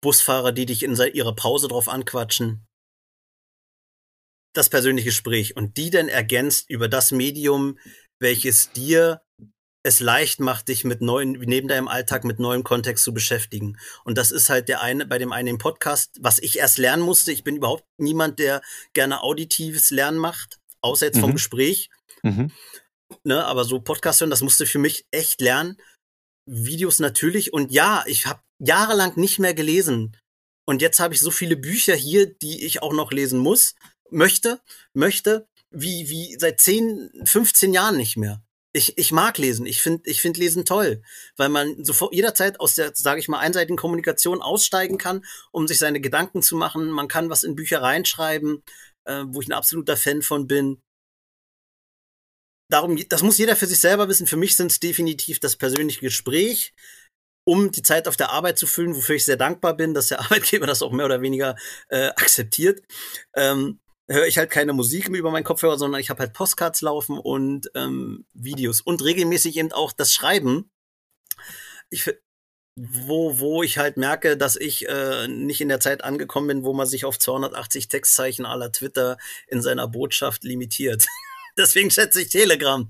[0.00, 2.64] Busfahrer, die dich in ihrer Pause drauf anquatschen.
[4.54, 7.78] das persönliche Gespräch und die dann ergänzt über das Medium,
[8.18, 9.22] welches dir
[9.84, 13.78] es leicht macht, dich mit neuen, neben deinem Alltag mit neuem Kontext zu beschäftigen.
[14.04, 17.32] Und das ist halt der eine, bei dem einen Podcast, was ich erst lernen musste.
[17.32, 18.60] Ich bin überhaupt niemand, der
[18.92, 21.34] gerne auditives Lernen macht, außer jetzt vom mhm.
[21.34, 21.90] Gespräch.
[22.22, 22.52] Mhm.
[23.24, 25.76] Ne, aber so Podcast hören, das musste für mich echt lernen.
[26.48, 27.52] Videos natürlich.
[27.52, 30.16] Und ja, ich habe jahrelang nicht mehr gelesen.
[30.64, 33.74] Und jetzt habe ich so viele Bücher hier, die ich auch noch lesen muss,
[34.10, 34.60] möchte,
[34.92, 38.42] möchte, wie, wie seit 10, 15 Jahren nicht mehr
[38.72, 39.66] ich, ich mag lesen.
[39.66, 41.02] Ich finde ich find Lesen toll,
[41.36, 45.78] weil man sofort jederzeit aus der, sage ich mal, einseitigen Kommunikation aussteigen kann, um sich
[45.78, 46.90] seine Gedanken zu machen.
[46.90, 48.62] Man kann was in Bücher reinschreiben,
[49.04, 50.80] äh, wo ich ein absoluter Fan von bin.
[52.70, 54.26] Darum, das muss jeder für sich selber wissen.
[54.26, 56.74] Für mich sind es definitiv das persönliche Gespräch,
[57.44, 60.20] um die Zeit auf der Arbeit zu füllen, wofür ich sehr dankbar bin, dass der
[60.20, 61.56] Arbeitgeber das auch mehr oder weniger
[61.88, 62.82] äh, akzeptiert.
[63.34, 67.18] Ähm, höre ich halt keine Musik über meinen Kopfhörer, sondern ich habe halt Postcards laufen
[67.18, 70.70] und ähm, Videos und regelmäßig eben auch das Schreiben.
[71.90, 72.10] Ich,
[72.76, 76.72] wo, wo ich halt merke, dass ich äh, nicht in der Zeit angekommen bin, wo
[76.72, 81.06] man sich auf 280 Textzeichen aller Twitter in seiner Botschaft limitiert.
[81.58, 82.88] Deswegen schätze ich Telegram.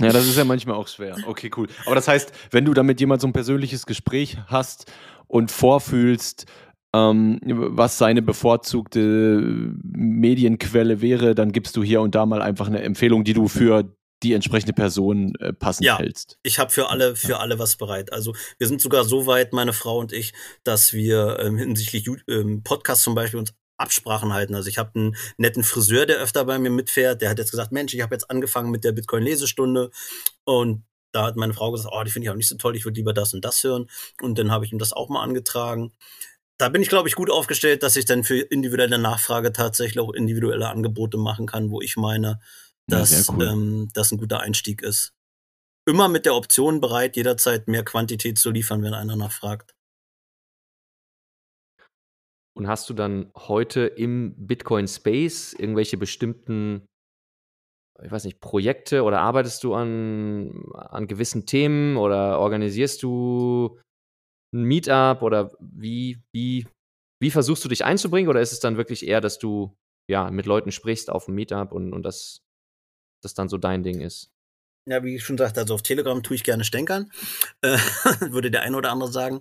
[0.00, 1.16] Ja, das ist ja manchmal auch schwer.
[1.26, 1.68] Okay, cool.
[1.86, 4.90] Aber das heißt, wenn du da mit jemand so ein persönliches Gespräch hast
[5.28, 6.46] und vorfühlst,
[6.94, 9.40] ähm, was seine bevorzugte
[9.82, 13.94] Medienquelle wäre, dann gibst du hier und da mal einfach eine Empfehlung, die du für
[14.22, 16.38] die entsprechende Person äh, passend ja, hältst.
[16.42, 18.12] Ich habe für alle für alle was bereit.
[18.12, 20.32] Also wir sind sogar so weit, meine Frau und ich,
[20.62, 24.54] dass wir ähm, hinsichtlich ähm, Podcast zum Beispiel uns Absprachen halten.
[24.54, 27.22] Also ich habe einen netten Friseur, der öfter bei mir mitfährt.
[27.22, 29.90] Der hat jetzt gesagt, Mensch, ich habe jetzt angefangen mit der Bitcoin-Lesestunde
[30.44, 32.84] und da hat meine Frau gesagt, oh, die finde ich auch nicht so toll, ich
[32.84, 33.88] würde lieber das und das hören.
[34.20, 35.92] Und dann habe ich ihm das auch mal angetragen
[36.58, 40.12] da bin ich, glaube ich, gut aufgestellt, dass ich dann für individuelle Nachfrage tatsächlich auch
[40.12, 42.40] individuelle Angebote machen kann, wo ich meine,
[42.86, 43.46] dass ja, cool.
[43.46, 45.12] ähm, das ein guter Einstieg ist.
[45.86, 49.74] Immer mit der Option bereit, jederzeit mehr Quantität zu liefern, wenn einer nachfragt.
[52.56, 56.86] Und hast du dann heute im Bitcoin Space irgendwelche bestimmten,
[58.02, 63.80] ich weiß nicht, Projekte oder arbeitest du an, an gewissen Themen oder organisierst du
[64.54, 66.66] ein Meetup oder wie, wie,
[67.20, 69.76] wie versuchst du dich einzubringen oder ist es dann wirklich eher, dass du
[70.08, 72.38] ja mit Leuten sprichst auf dem Meetup und, und das,
[73.22, 74.33] das dann so dein Ding ist?
[74.86, 77.10] Ja, wie ich schon sagte, also auf Telegram tue ich gerne stänkern,
[77.62, 77.78] äh,
[78.20, 79.40] würde der eine oder andere sagen.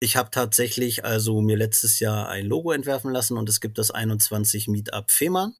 [0.00, 3.92] Ich habe tatsächlich also mir letztes Jahr ein Logo entwerfen lassen und es gibt das
[3.92, 5.54] 21 Meetup Fehmarn.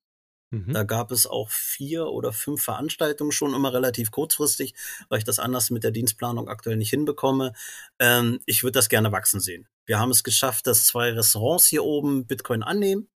[0.50, 0.72] Mhm.
[0.72, 4.74] Da gab es auch vier oder fünf Veranstaltungen schon immer relativ kurzfristig,
[5.08, 7.52] weil ich das anders mit der Dienstplanung aktuell nicht hinbekomme.
[8.00, 9.68] Ähm, ich würde das gerne wachsen sehen.
[9.86, 13.08] Wir haben es geschafft, dass zwei Restaurants hier oben Bitcoin annehmen.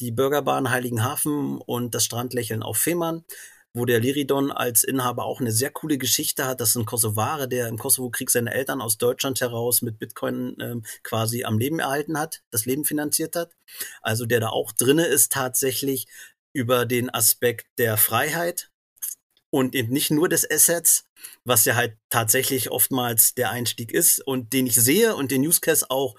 [0.00, 3.24] Die Burgerbahn Heiligenhafen und das Strandlächeln auf Fehmarn
[3.74, 6.60] wo der Liridon als Inhaber auch eine sehr coole Geschichte hat.
[6.60, 10.84] Das ist ein Kosovare, der im Kosovo-Krieg seine Eltern aus Deutschland heraus mit Bitcoin ähm,
[11.02, 13.52] quasi am Leben erhalten hat, das Leben finanziert hat.
[14.00, 16.06] Also der da auch drinne ist tatsächlich
[16.52, 18.70] über den Aspekt der Freiheit
[19.50, 21.04] und eben nicht nur des Assets,
[21.44, 25.86] was ja halt tatsächlich oftmals der Einstieg ist und den ich sehe und den Case
[25.90, 26.14] auch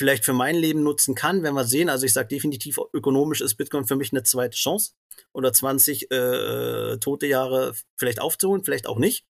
[0.00, 1.90] vielleicht für mein Leben nutzen kann, wenn wir sehen.
[1.90, 4.94] Also ich sage definitiv, ökonomisch ist Bitcoin für mich eine zweite Chance
[5.34, 9.26] oder 20 äh, tote Jahre vielleicht aufzuholen, vielleicht auch nicht.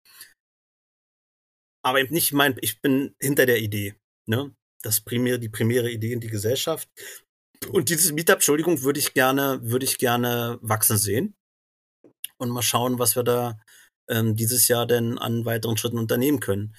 [1.84, 3.96] Aber eben nicht mein, ich bin hinter der Idee.
[4.28, 4.56] Ne?
[4.84, 6.88] Das primär, die primäre Idee in die Gesellschaft.
[7.72, 11.36] Und dieses Meetup, Entschuldigung, würde ich gerne, würde ich gerne wachsen sehen.
[12.38, 13.58] Und mal schauen, was wir da
[14.08, 16.76] ähm, dieses Jahr denn an weiteren Schritten unternehmen können.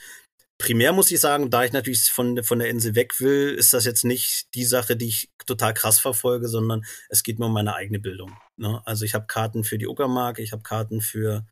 [0.60, 3.86] Primär muss ich sagen, da ich natürlich von, von der Insel weg will, ist das
[3.86, 7.74] jetzt nicht die Sache, die ich total krass verfolge, sondern es geht nur um meine
[7.74, 8.36] eigene Bildung.
[8.56, 8.82] Ne?
[8.84, 11.46] Also ich habe Karten für die Uckermark, ich habe Karten für,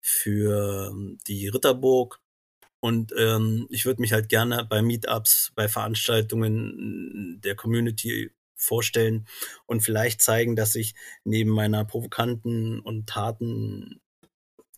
[0.00, 2.20] für ähm, die Ritterburg,
[2.84, 9.28] und ähm, ich würde mich halt gerne bei Meetups, bei Veranstaltungen der Community vorstellen
[9.66, 14.01] und vielleicht zeigen, dass ich neben meiner provokanten und harten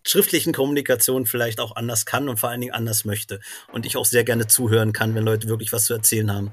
[0.06, 3.40] schriftlichen Kommunikation vielleicht auch anders kann und vor allen Dingen anders möchte.
[3.72, 6.52] Und ich auch sehr gerne zuhören kann, wenn Leute wirklich was zu erzählen haben.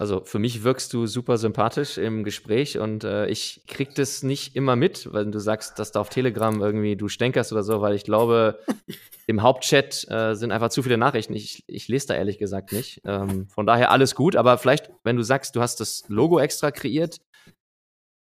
[0.00, 4.54] Also für mich wirkst du super sympathisch im Gespräch und äh, ich krieg das nicht
[4.54, 7.96] immer mit, wenn du sagst, dass da auf Telegram irgendwie du stänkerst oder so, weil
[7.96, 8.60] ich glaube,
[9.26, 11.34] im Hauptchat äh, sind einfach zu viele Nachrichten.
[11.34, 13.02] Ich, ich lese da ehrlich gesagt nicht.
[13.04, 16.70] Ähm, von daher alles gut, aber vielleicht, wenn du sagst, du hast das Logo extra
[16.70, 17.20] kreiert,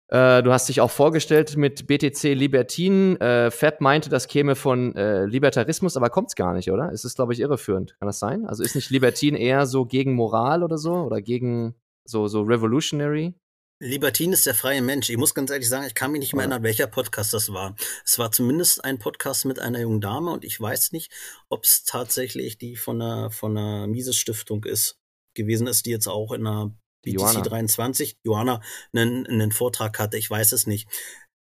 [0.09, 3.21] äh, du hast dich auch vorgestellt mit BTC Libertin.
[3.21, 6.91] Äh, Fab meinte, das käme von äh, Libertarismus, aber kommt es gar nicht, oder?
[6.93, 7.97] Es ist, glaube ich, irreführend.
[7.99, 8.47] Kann das sein?
[8.47, 10.95] Also ist nicht Libertin eher so gegen Moral oder so?
[10.95, 13.35] Oder gegen so, so revolutionary?
[13.81, 15.09] Libertin ist der freie Mensch.
[15.09, 17.77] Ich muss ganz ehrlich sagen, ich kann mich nicht mehr erinnern, welcher Podcast das war.
[18.05, 21.13] Es war zumindest ein Podcast mit einer jungen Dame und ich weiß nicht,
[21.49, 24.99] ob es tatsächlich die von einer, von einer Mises Stiftung ist,
[25.35, 28.61] gewesen ist, die jetzt auch in einer BTC 23, Johanna,
[28.93, 30.19] einen, einen Vortrag hatte.
[30.19, 30.89] Ich weiß es nicht.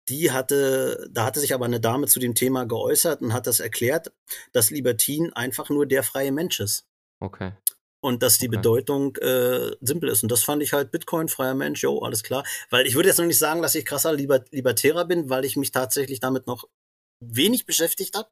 [0.09, 3.59] Die hatte, da hatte sich aber eine Dame zu dem Thema geäußert und hat das
[3.61, 4.13] erklärt,
[4.53, 6.87] dass Libertin einfach nur der freie Mensch ist.
[7.21, 7.53] Okay
[8.07, 8.59] und dass die okay.
[8.59, 10.23] Bedeutung äh, simpel ist.
[10.23, 12.45] Und das fand ich halt Bitcoin, freier Mensch, jo, alles klar.
[12.71, 15.57] Weil ich würde jetzt noch nicht sagen, dass ich krasser Liber Libertärer bin, weil ich
[15.57, 16.69] mich tatsächlich damit noch
[17.21, 18.29] wenig beschäftigt habe.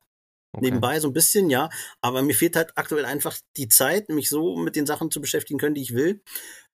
[0.53, 0.66] Okay.
[0.66, 1.70] Nebenbei so ein bisschen, ja.
[2.01, 5.59] Aber mir fehlt halt aktuell einfach die Zeit, mich so mit den Sachen zu beschäftigen
[5.59, 6.22] können, die ich will,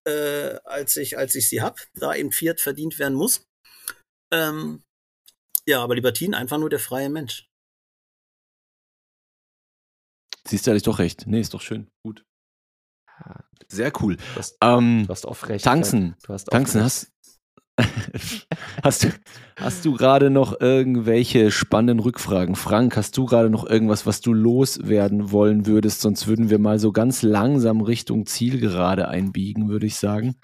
[0.07, 3.47] äh, als ich, als ich sie hab, da eben Fiat verdient werden muss.
[4.33, 4.83] Ähm,
[5.67, 7.49] ja, aber Libertin einfach nur der freie Mensch.
[10.47, 11.27] Siehst du ehrlich doch recht.
[11.27, 11.91] Nee, ist doch schön.
[12.03, 12.25] Gut.
[13.69, 14.17] Sehr cool.
[14.17, 15.65] Du hast, ähm, du hast auch recht.
[15.65, 16.17] Tanzen.
[16.25, 17.13] Du hast Tanzen, hast,
[18.83, 19.09] hast du,
[19.57, 22.57] hast du gerade noch irgendwelche spannenden Rückfragen?
[22.57, 26.01] Frank, hast du gerade noch irgendwas, was du loswerden wollen würdest?
[26.01, 30.37] Sonst würden wir mal so ganz langsam Richtung Zielgerade einbiegen, würde ich sagen.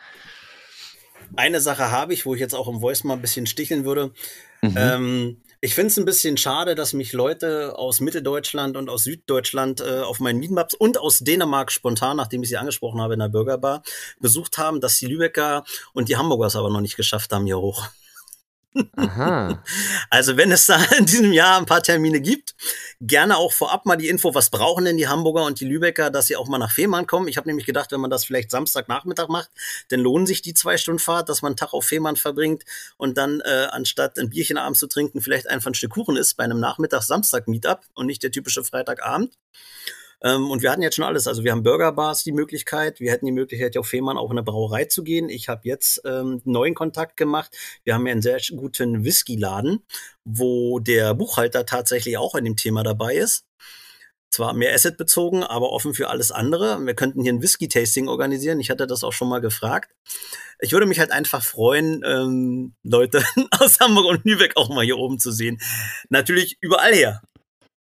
[1.34, 4.12] Eine Sache habe ich, wo ich jetzt auch im Voice mal ein bisschen sticheln würde.
[4.62, 4.74] Mhm.
[4.76, 9.80] Ähm, ich finde es ein bisschen schade, dass mich Leute aus Mitteldeutschland und aus Süddeutschland
[9.80, 13.28] äh, auf meinen Meetups und aus Dänemark spontan, nachdem ich sie angesprochen habe in der
[13.28, 13.82] Bürgerbar,
[14.20, 17.88] besucht haben, dass die Lübecker und die Hamburgers aber noch nicht geschafft haben hier hoch.
[20.10, 22.54] Also wenn es da in diesem Jahr ein paar Termine gibt,
[23.00, 26.26] gerne auch vorab mal die Info, was brauchen denn die Hamburger und die Lübecker, dass
[26.26, 27.28] sie auch mal nach Fehmarn kommen.
[27.28, 29.50] Ich habe nämlich gedacht, wenn man das vielleicht Samstagnachmittag macht,
[29.88, 32.64] dann lohnen sich die zwei Stunden Fahrt, dass man einen Tag auf Fehmarn verbringt
[32.96, 36.36] und dann äh, anstatt ein Bierchen abends zu trinken, vielleicht einfach ein Stück Kuchen isst
[36.36, 39.34] bei einem Nachmittag-Samstag-Meetup und nicht der typische Freitagabend.
[40.22, 41.26] Ähm, und wir hatten jetzt schon alles.
[41.26, 43.00] Also wir haben Burgerbars die Möglichkeit.
[43.00, 45.28] Wir hätten die Möglichkeit, auf Fehmarn auch in eine Brauerei zu gehen.
[45.28, 47.56] Ich habe jetzt ähm, neuen Kontakt gemacht.
[47.84, 49.82] Wir haben ja einen sehr guten Whisky-Laden,
[50.24, 53.44] wo der Buchhalter tatsächlich auch in dem Thema dabei ist.
[54.30, 56.84] Zwar mehr Asset bezogen, aber offen für alles andere.
[56.84, 58.60] Wir könnten hier ein Whisky-Tasting organisieren.
[58.60, 59.94] Ich hatte das auch schon mal gefragt.
[60.60, 63.22] Ich würde mich halt einfach freuen, ähm, Leute
[63.60, 65.58] aus Hamburg und Lübeck auch mal hier oben zu sehen.
[66.08, 67.22] Natürlich überall her.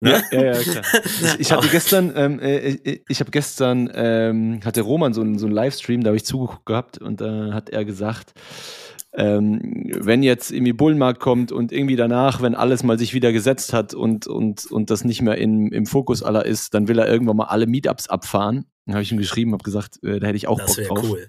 [0.00, 0.22] Ne?
[0.32, 0.82] Ja, ja, klar.
[1.04, 5.46] Ich, ich hatte gestern, ähm, äh, ich habe gestern, ähm, hatte Roman so einen, so
[5.46, 8.32] einen Livestream, da habe ich zugeguckt gehabt und da äh, hat er gesagt,
[9.12, 13.72] ähm, wenn jetzt irgendwie Bullenmarkt kommt und irgendwie danach, wenn alles mal sich wieder gesetzt
[13.72, 17.08] hat und, und, und das nicht mehr in, im Fokus aller ist, dann will er
[17.08, 18.66] irgendwann mal alle Meetups abfahren.
[18.86, 21.10] Dann habe ich ihm geschrieben, habe gesagt, äh, da hätte ich auch das Bock drauf.
[21.10, 21.28] Cool.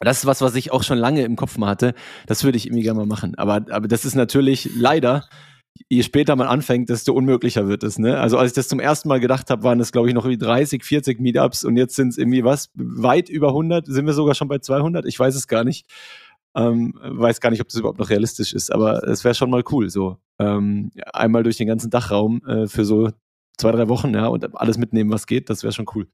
[0.00, 1.94] Das ist was, was ich auch schon lange im Kopf mal hatte.
[2.26, 3.34] Das würde ich irgendwie gerne mal machen.
[3.36, 5.28] Aber, aber das ist natürlich leider
[5.88, 7.98] je später man anfängt, desto unmöglicher wird es.
[7.98, 8.18] Ne?
[8.18, 10.38] Also als ich das zum ersten Mal gedacht habe, waren es, glaube ich, noch wie
[10.38, 14.34] 30, 40 Meetups und jetzt sind es irgendwie was, weit über 100, sind wir sogar
[14.34, 15.86] schon bei 200, ich weiß es gar nicht.
[16.54, 19.62] Ähm, weiß gar nicht, ob das überhaupt noch realistisch ist, aber es wäre schon mal
[19.70, 23.10] cool, so ähm, einmal durch den ganzen Dachraum äh, für so
[23.58, 26.08] zwei, drei Wochen, ja, und alles mitnehmen, was geht, das wäre schon cool.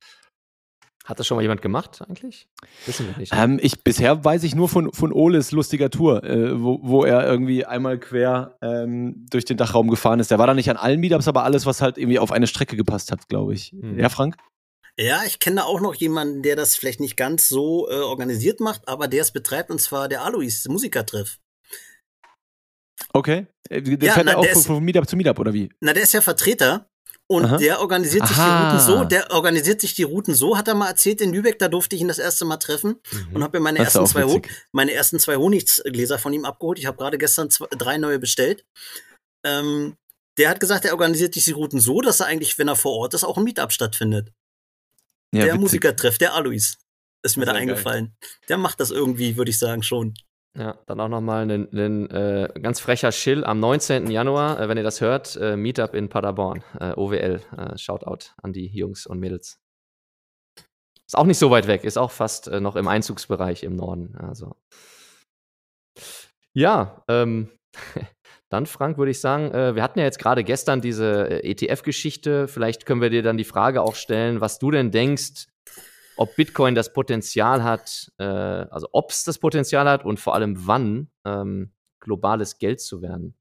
[1.05, 2.49] Hat das schon mal jemand gemacht eigentlich?
[2.87, 3.33] Wissen wir nicht.
[3.33, 3.39] Ne?
[3.39, 7.27] Ähm, ich, bisher weiß ich nur von, von Oles lustiger Tour, äh, wo, wo er
[7.27, 10.31] irgendwie einmal quer ähm, durch den Dachraum gefahren ist.
[10.31, 12.75] Der war da nicht an allen Meetups, aber alles, was halt irgendwie auf eine Strecke
[12.77, 13.73] gepasst hat, glaube ich.
[13.73, 13.99] Hm.
[13.99, 14.37] Ja, Frank?
[14.97, 18.61] Ja, ich kenne da auch noch jemanden, der das vielleicht nicht ganz so äh, organisiert
[18.61, 21.39] macht, aber der es betreibt, und zwar der Alois, Musikertreff.
[23.13, 23.47] Okay.
[23.69, 25.69] Äh, der ja, fährt na, auch von, von Meetup zu Meetup, oder wie?
[25.81, 26.89] Na, der ist ja Vertreter
[27.27, 27.57] und Aha.
[27.57, 28.47] der organisiert sich Aha.
[28.47, 31.59] die Routen so, der organisiert sich die Routen so, hat er mal erzählt, in Lübeck,
[31.59, 33.37] da durfte ich ihn das erste Mal treffen mhm.
[33.37, 36.79] und habe mir meine ersten, zwei meine ersten zwei Honigsgläser von ihm abgeholt.
[36.79, 38.67] Ich habe gerade gestern zwei, drei neue bestellt.
[39.45, 39.97] Ähm,
[40.37, 42.93] der hat gesagt, er organisiert sich die Routen so, dass er eigentlich, wenn er vor
[42.93, 44.33] Ort ist, auch ein Meetup stattfindet.
[45.33, 46.77] Ja, der Musikertreff, der Alois,
[47.23, 48.15] ist mir Sehr da eingefallen.
[48.21, 48.31] Geil.
[48.49, 50.15] Der macht das irgendwie, würde ich sagen, schon.
[50.57, 54.09] Ja, dann auch nochmal ein, äh, ganz frecher Chill am 19.
[54.09, 57.41] Januar, äh, wenn ihr das hört, äh, Meetup in Paderborn, äh, OWL.
[57.57, 59.61] Äh, Shoutout an die Jungs und Mädels.
[61.07, 64.17] Ist auch nicht so weit weg, ist auch fast äh, noch im Einzugsbereich im Norden.
[64.17, 64.55] Also.
[66.53, 67.51] Ja, ähm,
[68.49, 72.47] dann Frank, würde ich sagen, wir hatten ja jetzt gerade gestern diese ETF-Geschichte.
[72.47, 75.49] Vielleicht können wir dir dann die Frage auch stellen, was du denn denkst,
[76.17, 80.67] ob Bitcoin das Potenzial hat, äh, also ob es das Potenzial hat und vor allem
[80.67, 83.37] wann ähm, globales Geld zu werden.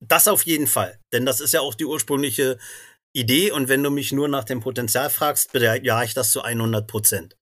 [0.00, 2.58] Das auf jeden Fall, denn das ist ja auch die ursprüngliche
[3.12, 6.86] Idee und wenn du mich nur nach dem Potenzial fragst, ja ich das zu 100
[6.86, 7.36] Prozent.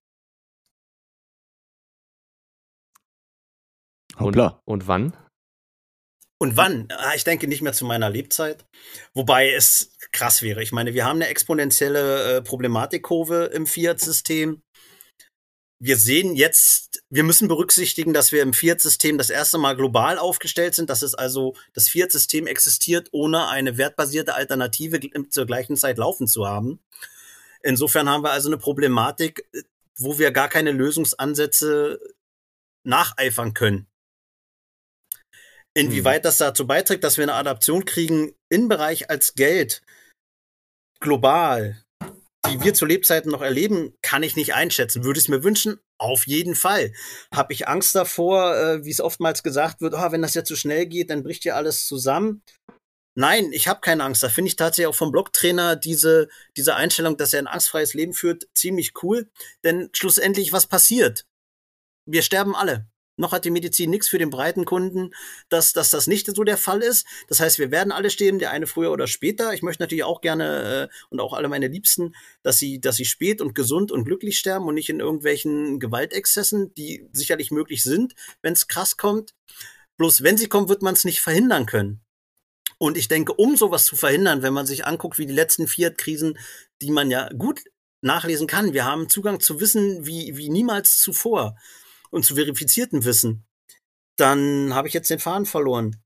[4.16, 5.14] Und, und wann?
[6.39, 6.89] Und wann?
[6.91, 8.64] Ah, ich denke nicht mehr zu meiner Lebzeit.
[9.14, 10.62] Wobei es krass wäre.
[10.62, 14.62] Ich meine, wir haben eine exponentielle äh, Problematikkurve im Fiat-System.
[15.78, 20.74] wir sehen jetzt, wir müssen berücksichtigen, dass wir im Fiat-System das erste Mal global aufgestellt
[20.74, 26.26] sind, dass es also das Fiat-System existiert, ohne eine wertbasierte Alternative zur gleichen Zeit laufen
[26.26, 26.80] zu haben.
[27.62, 29.49] Insofern haben wir also eine Problematik,
[29.99, 32.01] wo wir gar keine Lösungsansätze
[32.84, 33.87] nacheifern können.
[35.77, 36.22] Inwieweit hm.
[36.22, 39.83] das dazu beiträgt, dass wir eine Adaption kriegen in Bereich als Geld,
[41.01, 41.83] global,
[42.49, 45.05] die wir zu Lebzeiten noch erleben, kann ich nicht einschätzen.
[45.05, 45.79] Würde ich es mir wünschen?
[45.99, 46.95] Auf jeden Fall.
[47.35, 50.55] Habe ich Angst davor, äh, wie es oftmals gesagt wird, oh, wenn das jetzt zu
[50.55, 52.43] so schnell geht, dann bricht ja alles zusammen.
[53.14, 54.22] Nein, ich habe keine Angst.
[54.22, 58.14] Da finde ich tatsächlich auch vom Blogtrainer diese, diese Einstellung, dass er ein angstfreies Leben
[58.14, 59.29] führt, ziemlich cool.
[59.62, 61.27] Denn schlussendlich, was passiert?
[62.07, 62.87] Wir sterben alle.
[63.17, 65.14] Noch hat die Medizin nichts für den breiten Kunden,
[65.49, 67.07] dass, dass das nicht so der Fall ist.
[67.29, 69.55] Das heißt, wir werden alle sterben, der eine früher oder später.
[69.55, 73.07] Ich möchte natürlich auch gerne äh, und auch alle meine Liebsten, dass sie, dass sie
[73.07, 78.14] spät und gesund und glücklich sterben und nicht in irgendwelchen Gewaltexzessen, die sicherlich möglich sind,
[78.43, 79.35] wenn es krass kommt.
[79.97, 82.03] Bloß wenn sie kommen, wird man es nicht verhindern können.
[82.79, 86.39] Und ich denke, um sowas zu verhindern, wenn man sich anguckt, wie die letzten Fiat-Krisen,
[86.83, 87.62] die man ja gut
[88.03, 91.57] nachlesen kann, wir haben Zugang zu Wissen wie, wie niemals zuvor
[92.11, 93.44] und zu verifiziertem Wissen,
[94.16, 95.96] dann habe ich jetzt den Faden verloren.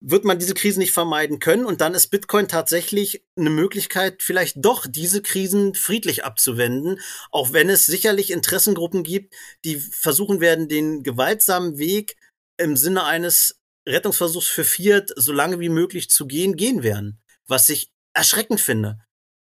[0.00, 4.56] Wird man diese Krisen nicht vermeiden können und dann ist Bitcoin tatsächlich eine Möglichkeit, vielleicht
[4.58, 7.00] doch diese Krisen friedlich abzuwenden,
[7.32, 12.16] auch wenn es sicherlich Interessengruppen gibt, die versuchen werden, den gewaltsamen Weg
[12.58, 17.20] im Sinne eines Rettungsversuchs für Fiat so lange wie möglich zu gehen, gehen werden.
[17.46, 19.00] Was ich erschreckend finde.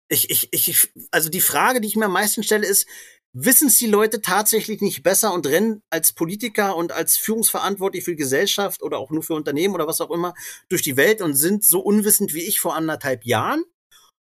[0.07, 2.88] Ich, ich, ich, also die Frage, die ich mir am meisten stelle, ist,
[3.36, 8.11] wissen es die Leute tatsächlich nicht besser und rennen als Politiker und als Führungsverantwortlich für
[8.11, 10.33] die Gesellschaft oder auch nur für Unternehmen oder was auch immer
[10.69, 13.63] durch die Welt und sind so unwissend wie ich vor anderthalb Jahren?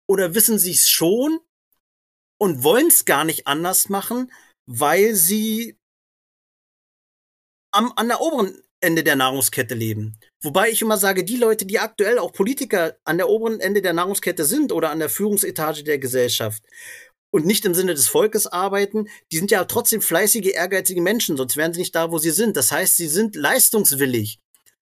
[0.09, 1.39] Oder wissen sie es schon
[2.39, 4.33] und wollen es gar nicht anders machen,
[4.67, 5.79] weil sie
[7.71, 10.19] am, an der oberen Ende der Nahrungskette leben.
[10.43, 13.95] Wobei ich immer sage, die Leute, die aktuell auch Politiker an der oberen Ende der
[13.95, 16.63] Nahrungskette sind oder an der Führungsetage der Gesellschaft,
[17.35, 21.57] und nicht im Sinne des Volkes arbeiten, die sind ja trotzdem fleißige, ehrgeizige Menschen, sonst
[21.57, 22.57] wären sie nicht da, wo sie sind.
[22.57, 24.39] Das heißt, sie sind leistungswillig.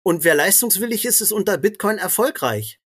[0.05, 2.81] Und wer leistungswillig ist, ist unter Bitcoin erfolgreich.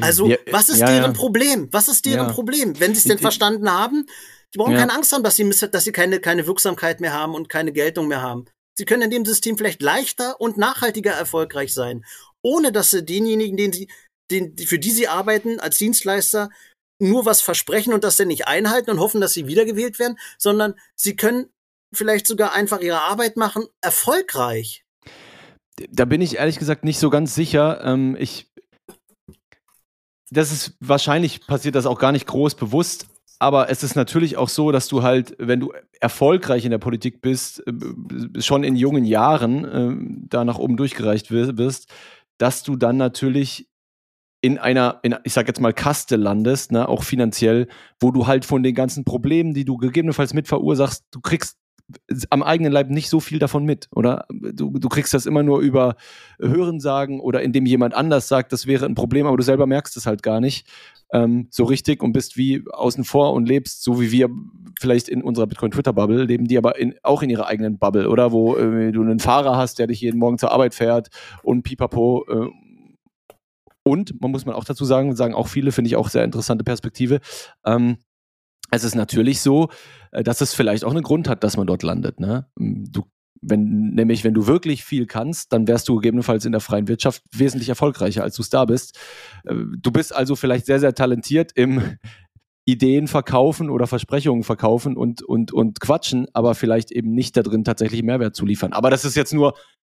[0.00, 1.16] Also, ja, was ist ja, deren ja.
[1.16, 1.68] Problem?
[1.70, 2.80] Was ist deren Problem?
[2.80, 4.06] Wenn sie es denn verstanden haben,
[4.52, 7.48] die brauchen keine Angst haben, dass sie, dass sie keine, keine Wirksamkeit mehr haben und
[7.48, 8.46] keine Geltung mehr haben.
[8.76, 12.04] Sie können in dem System vielleicht leichter und nachhaltiger erfolgreich sein,
[12.42, 13.88] ohne dass sie denjenigen, den sie,
[14.32, 16.50] den, für die sie arbeiten, als Dienstleister,
[16.98, 20.74] nur was versprechen und das dann nicht einhalten und hoffen, dass sie wiedergewählt werden, sondern
[20.94, 21.46] sie können
[21.92, 24.84] vielleicht sogar einfach ihre Arbeit machen, erfolgreich.
[25.90, 27.82] Da bin ich ehrlich gesagt nicht so ganz sicher.
[27.84, 28.50] Ähm, ich,
[30.30, 33.06] das ist wahrscheinlich passiert das auch gar nicht groß bewusst,
[33.38, 37.20] aber es ist natürlich auch so, dass du halt, wenn du erfolgreich in der Politik
[37.20, 41.88] bist, äh, schon in jungen Jahren äh, da nach oben durchgereicht wirst,
[42.38, 43.68] dass du dann natürlich
[44.46, 47.66] in einer, in, ich sag jetzt mal, Kaste landest, ne, auch finanziell,
[47.98, 51.56] wo du halt von den ganzen Problemen, die du gegebenenfalls mit verursachst, du kriegst
[52.30, 54.26] am eigenen Leib nicht so viel davon mit, oder?
[54.30, 55.96] Du, du kriegst das immer nur über
[56.38, 60.06] Hörensagen oder indem jemand anders sagt, das wäre ein Problem, aber du selber merkst es
[60.06, 60.68] halt gar nicht
[61.10, 64.28] ähm, so richtig und bist wie außen vor und lebst so wie wir
[64.78, 68.30] vielleicht in unserer Bitcoin-Twitter-Bubble, leben die aber in, auch in ihrer eigenen Bubble, oder?
[68.30, 71.08] Wo äh, du einen Fahrer hast, der dich jeden Morgen zur Arbeit fährt
[71.42, 72.48] und pipapo äh,
[73.86, 76.64] und man muss man auch dazu sagen, sagen auch viele, finde ich auch sehr interessante
[76.64, 77.20] Perspektive.
[77.64, 77.98] Ähm,
[78.72, 79.68] es ist natürlich so,
[80.10, 82.18] äh, dass es vielleicht auch einen Grund hat, dass man dort landet.
[82.18, 82.48] Ne?
[82.56, 83.04] Du,
[83.40, 87.22] wenn, nämlich, wenn du wirklich viel kannst, dann wärst du gegebenenfalls in der freien Wirtschaft
[87.32, 88.98] wesentlich erfolgreicher, als du es da bist.
[89.44, 91.80] Äh, du bist also vielleicht sehr, sehr talentiert im
[92.64, 97.62] Ideen verkaufen oder Versprechungen verkaufen und, und, und quatschen, aber vielleicht eben nicht da drin
[97.62, 98.72] tatsächlich Mehrwert zu liefern.
[98.72, 99.54] Aber das ist jetzt nur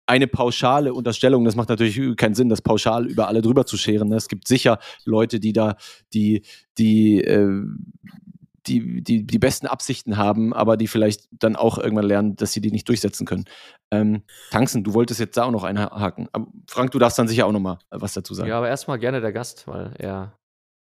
[0.07, 4.09] eine pauschale Unterstellung, das macht natürlich keinen Sinn, das pauschal über alle drüber zu scheren.
[4.09, 4.17] Ne?
[4.17, 5.77] Es gibt sicher Leute, die da
[6.15, 6.43] die,
[6.79, 7.63] die, äh,
[8.67, 12.61] die, die, die besten Absichten haben, aber die vielleicht dann auch irgendwann lernen, dass sie
[12.61, 13.45] die nicht durchsetzen können.
[13.91, 16.29] Ähm, Tanzen, du wolltest jetzt da auch noch einhaken.
[16.33, 18.49] Aber Frank, du darfst dann sicher auch noch mal was dazu sagen.
[18.49, 20.39] Ja, aber erstmal gerne der Gast, weil er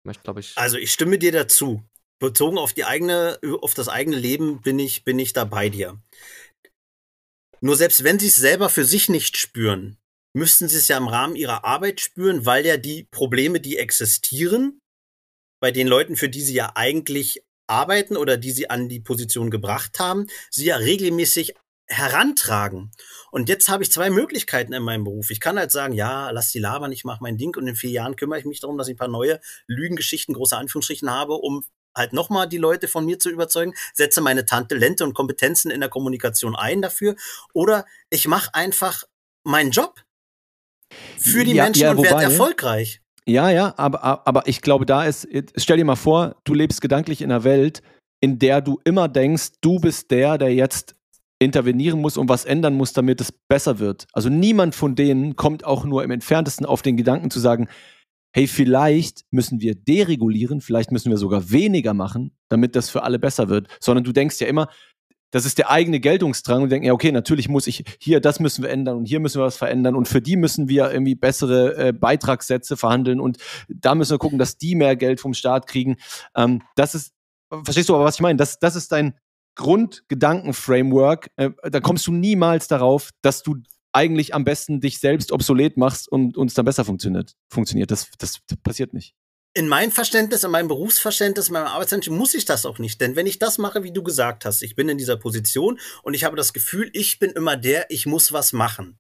[0.05, 0.53] möchte, glaube ich.
[0.57, 1.83] Also ich stimme dir dazu.
[2.19, 5.99] Bezogen auf die eigene, auf das eigene Leben bin ich, bin ich da bei dir.
[7.67, 9.99] Nur selbst wenn sie es selber für sich nicht spüren,
[10.35, 14.81] müssten sie es ja im Rahmen ihrer Arbeit spüren, weil ja die Probleme, die existieren,
[15.61, 19.51] bei den Leuten, für die sie ja eigentlich arbeiten oder die sie an die Position
[19.51, 21.57] gebracht haben, sie ja regelmäßig
[21.89, 22.93] herantragen.
[23.33, 25.31] Und jetzt habe ich zwei Möglichkeiten in meinem Beruf.
[25.31, 27.91] Ich kann halt sagen, ja, lass die labern, ich mache mein Ding und in vier
[27.91, 31.65] Jahren kümmere ich mich darum, dass ich ein paar neue Lügengeschichten, große Anführungsstrichen habe, um
[31.97, 35.89] halt nochmal die Leute von mir zu überzeugen, setze meine Talente und Kompetenzen in der
[35.89, 37.17] Kommunikation ein dafür.
[37.53, 39.05] Oder ich mache einfach
[39.43, 39.95] meinen Job
[41.19, 43.01] für die Ja, Menschen ja, und werde erfolgreich.
[43.27, 45.27] Ja, ja, aber, aber ich glaube, da ist,
[45.57, 47.83] stell dir mal vor, du lebst gedanklich in einer Welt,
[48.21, 50.95] in der du immer denkst, du bist der, der jetzt
[51.39, 54.07] intervenieren muss und was ändern muss, damit es besser wird.
[54.13, 57.69] Also niemand von denen kommt auch nur im entferntesten auf den Gedanken zu sagen,
[58.37, 63.19] hey, vielleicht müssen wir deregulieren, vielleicht müssen wir sogar weniger machen, damit das für alle
[63.19, 64.69] besser wird, sondern du denkst ja immer,
[65.31, 68.63] das ist der eigene Geltungsdrang und denken, ja, okay, natürlich muss ich hier, das müssen
[68.63, 71.77] wir ändern und hier müssen wir was verändern und für die müssen wir irgendwie bessere
[71.79, 75.97] äh, Beitragssätze verhandeln und da müssen wir gucken, dass die mehr Geld vom Staat kriegen.
[76.37, 77.15] Ähm, das ist,
[77.65, 78.37] verstehst du aber, was ich meine?
[78.37, 79.15] Das, das ist dein
[79.55, 81.31] Grundgedanken-Framework.
[81.37, 83.57] Äh, da kommst du niemals darauf, dass du
[83.97, 87.33] eigentlich am besten dich selbst obsolet machst und uns dann besser funktioniert.
[87.49, 87.91] Funktioniert.
[87.91, 89.15] Das, das passiert nicht.
[89.55, 93.01] In meinem Verständnis, in meinem Berufsverständnis, in meinem Arbeitsverständnis muss ich das auch nicht.
[93.01, 96.13] Denn wenn ich das mache, wie du gesagt hast, ich bin in dieser Position und
[96.13, 98.99] ich habe das Gefühl, ich bin immer der, ich muss was machen.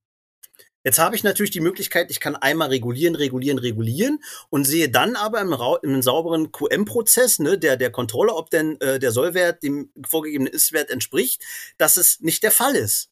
[0.82, 5.16] Jetzt habe ich natürlich die Möglichkeit, ich kann einmal regulieren, regulieren, regulieren und sehe dann
[5.16, 9.90] aber im, im sauberen QM-Prozess, ne, der, der Kontrolle, ob denn äh, der Sollwert dem
[10.08, 11.42] vorgegebenen Ist-Wert entspricht,
[11.76, 13.10] dass es nicht der Fall ist.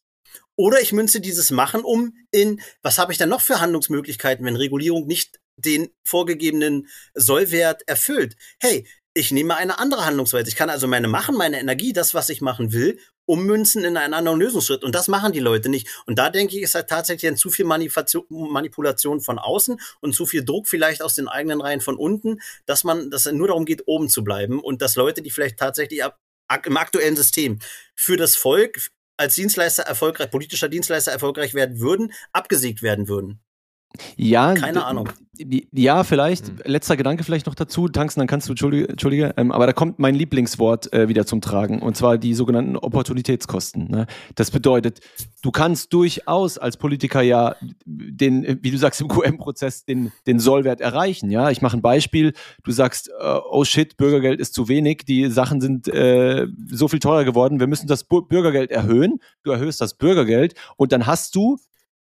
[0.55, 4.55] Oder ich münze dieses Machen um in, was habe ich dann noch für Handlungsmöglichkeiten, wenn
[4.55, 8.35] Regulierung nicht den vorgegebenen Sollwert erfüllt?
[8.59, 10.49] Hey, ich nehme eine andere Handlungsweise.
[10.49, 14.13] Ich kann also meine Machen, meine Energie, das, was ich machen will, ummünzen in einen
[14.13, 14.83] anderen Lösungsschritt.
[14.83, 15.87] Und das machen die Leute nicht.
[16.05, 20.25] Und da denke ich, ist halt tatsächlich ein zu viel Manipulation, von außen und zu
[20.25, 23.65] viel Druck vielleicht aus den eigenen Reihen von unten, dass man, dass es nur darum
[23.65, 26.19] geht, oben zu bleiben und dass Leute, die vielleicht tatsächlich ab,
[26.65, 27.59] im aktuellen System
[27.95, 28.79] für das Volk
[29.17, 33.44] als Dienstleister erfolgreich, politischer Dienstleister erfolgreich werden würden, abgesägt werden würden.
[34.17, 35.09] Ja, Keine Ahnung.
[35.37, 36.47] Ja, vielleicht.
[36.47, 36.59] Hm.
[36.65, 37.89] Letzter Gedanke vielleicht noch dazu.
[37.89, 41.41] Tanzen, dann kannst du, Entschuldige, Entschuldige ähm, aber da kommt mein Lieblingswort äh, wieder zum
[41.41, 43.89] Tragen und zwar die sogenannten Opportunitätskosten.
[43.89, 44.07] Ne?
[44.35, 45.01] Das bedeutet,
[45.41, 50.39] du kannst durchaus als Politiker ja den, äh, wie du sagst, im QM-Prozess den, den
[50.39, 51.29] Sollwert erreichen.
[51.31, 52.33] Ja, ich mache ein Beispiel.
[52.63, 56.99] Du sagst, äh, oh shit, Bürgergeld ist zu wenig, die Sachen sind äh, so viel
[56.99, 59.19] teurer geworden, wir müssen das Bu Bürgergeld erhöhen.
[59.43, 61.57] Du erhöhst das Bürgergeld und dann hast du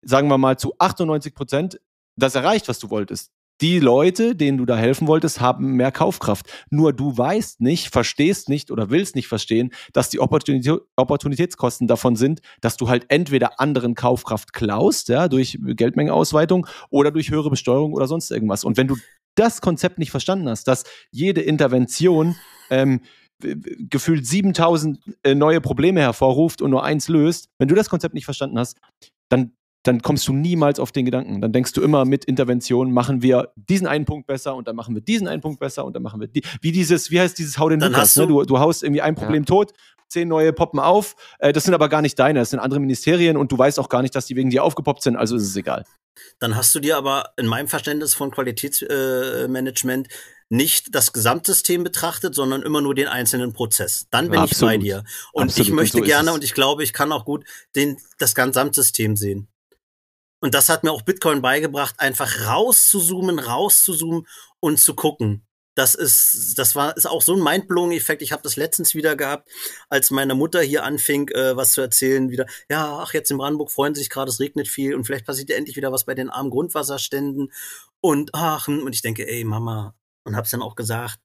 [0.01, 1.79] sagen wir mal, zu 98 Prozent
[2.15, 3.31] das erreicht, was du wolltest.
[3.61, 6.49] Die Leute, denen du da helfen wolltest, haben mehr Kaufkraft.
[6.69, 12.15] Nur du weißt nicht, verstehst nicht oder willst nicht verstehen, dass die Opportunitä Opportunitätskosten davon
[12.15, 17.91] sind, dass du halt entweder anderen Kaufkraft klaust, ja, durch Geldmengenausweitung oder durch höhere Besteuerung
[17.91, 18.63] oder sonst irgendwas.
[18.63, 18.95] Und wenn du
[19.35, 22.37] das Konzept nicht verstanden hast, dass jede Intervention
[22.69, 23.01] ähm,
[23.39, 28.25] gefühlt 7000 äh, neue Probleme hervorruft und nur eins löst, wenn du das Konzept nicht
[28.25, 28.79] verstanden hast,
[29.29, 29.53] dann
[29.83, 31.39] dann kommst du niemals auf den Gedanken.
[31.41, 34.93] Dann denkst du immer mit Intervention, machen wir diesen einen Punkt besser und dann machen
[34.93, 36.43] wir diesen einen Punkt besser und dann machen wir die.
[36.61, 38.27] Wie dieses, wie heißt dieses Hau den Dann Lukas, hast ne?
[38.27, 39.71] du- du, du haust irgendwie ein Problem tot,
[40.09, 41.15] zehn neue poppen auf.
[41.39, 43.89] Äh, das sind aber gar nicht deine, das sind andere Ministerien und du weißt auch
[43.89, 45.85] gar nicht, dass die wegen dir aufgepoppt sind, also ist es egal.
[46.39, 50.13] Dann hast du dir aber in meinem Verständnis von Qualitätsmanagement äh,
[50.49, 54.07] nicht das Gesamtsystem betrachtet, sondern immer nur den einzelnen Prozess.
[54.09, 54.81] Dann bin ich bei Absolut.
[54.83, 55.03] dir.
[55.31, 55.67] Und Absolut.
[55.67, 58.33] ich Und möchte so ist gerne und ich glaube, ich kann auch gut den, das
[58.35, 59.47] Gesamtsystem sehen.
[60.41, 64.25] Und das hat mir auch Bitcoin beigebracht, einfach rauszuzoomen, rauszuzoomen
[64.59, 65.45] und zu gucken.
[65.75, 68.21] Das ist, das war, ist auch so ein Mindblowing-Effekt.
[68.21, 69.49] Ich habe das letztens wieder gehabt,
[69.87, 73.71] als meine Mutter hier anfing, äh, was zu erzählen, wieder, ja, ach, jetzt in Brandenburg
[73.71, 76.15] freuen sie sich gerade, es regnet viel und vielleicht passiert ja endlich wieder was bei
[76.15, 77.53] den armen Grundwasserständen.
[78.01, 81.19] Und ach, hm, und ich denke, ey, Mama, und hab's dann auch gesagt,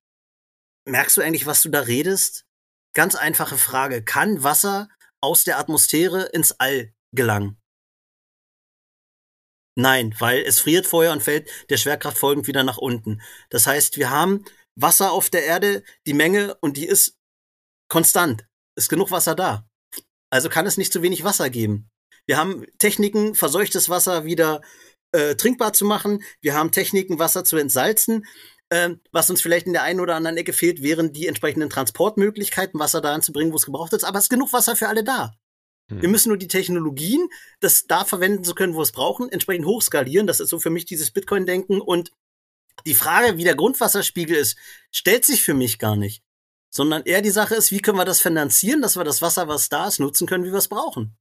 [0.84, 2.44] merkst du eigentlich, was du da redest?
[2.92, 4.04] Ganz einfache Frage.
[4.04, 4.88] Kann Wasser
[5.20, 7.60] aus der Atmosphäre ins All gelangen?
[9.76, 13.20] Nein, weil es friert vorher und fällt der Schwerkraft folgend wieder nach unten.
[13.50, 14.44] Das heißt, wir haben
[14.76, 17.16] Wasser auf der Erde, die Menge, und die ist
[17.88, 18.46] konstant.
[18.76, 19.68] Ist genug Wasser da.
[20.30, 21.90] Also kann es nicht zu wenig Wasser geben.
[22.26, 24.62] Wir haben Techniken, verseuchtes Wasser wieder
[25.12, 26.22] äh, trinkbar zu machen.
[26.40, 28.24] Wir haben Techniken, Wasser zu entsalzen.
[28.70, 32.80] Ähm, was uns vielleicht in der einen oder anderen Ecke fehlt, wären die entsprechenden Transportmöglichkeiten,
[32.80, 34.04] Wasser dahin zu bringen, wo es gebraucht ist.
[34.04, 35.34] Aber es ist genug Wasser für alle da.
[35.90, 36.02] Hm.
[36.02, 37.28] Wir müssen nur die Technologien,
[37.60, 40.26] das da verwenden zu können, wo wir es brauchen, entsprechend hochskalieren.
[40.26, 41.80] Das ist so für mich dieses Bitcoin-Denken.
[41.80, 42.12] Und
[42.86, 44.56] die Frage, wie der Grundwasserspiegel ist,
[44.90, 46.22] stellt sich für mich gar nicht.
[46.70, 49.68] Sondern eher die Sache ist, wie können wir das finanzieren, dass wir das Wasser, was
[49.68, 51.16] da ist, nutzen können, wie wir es brauchen.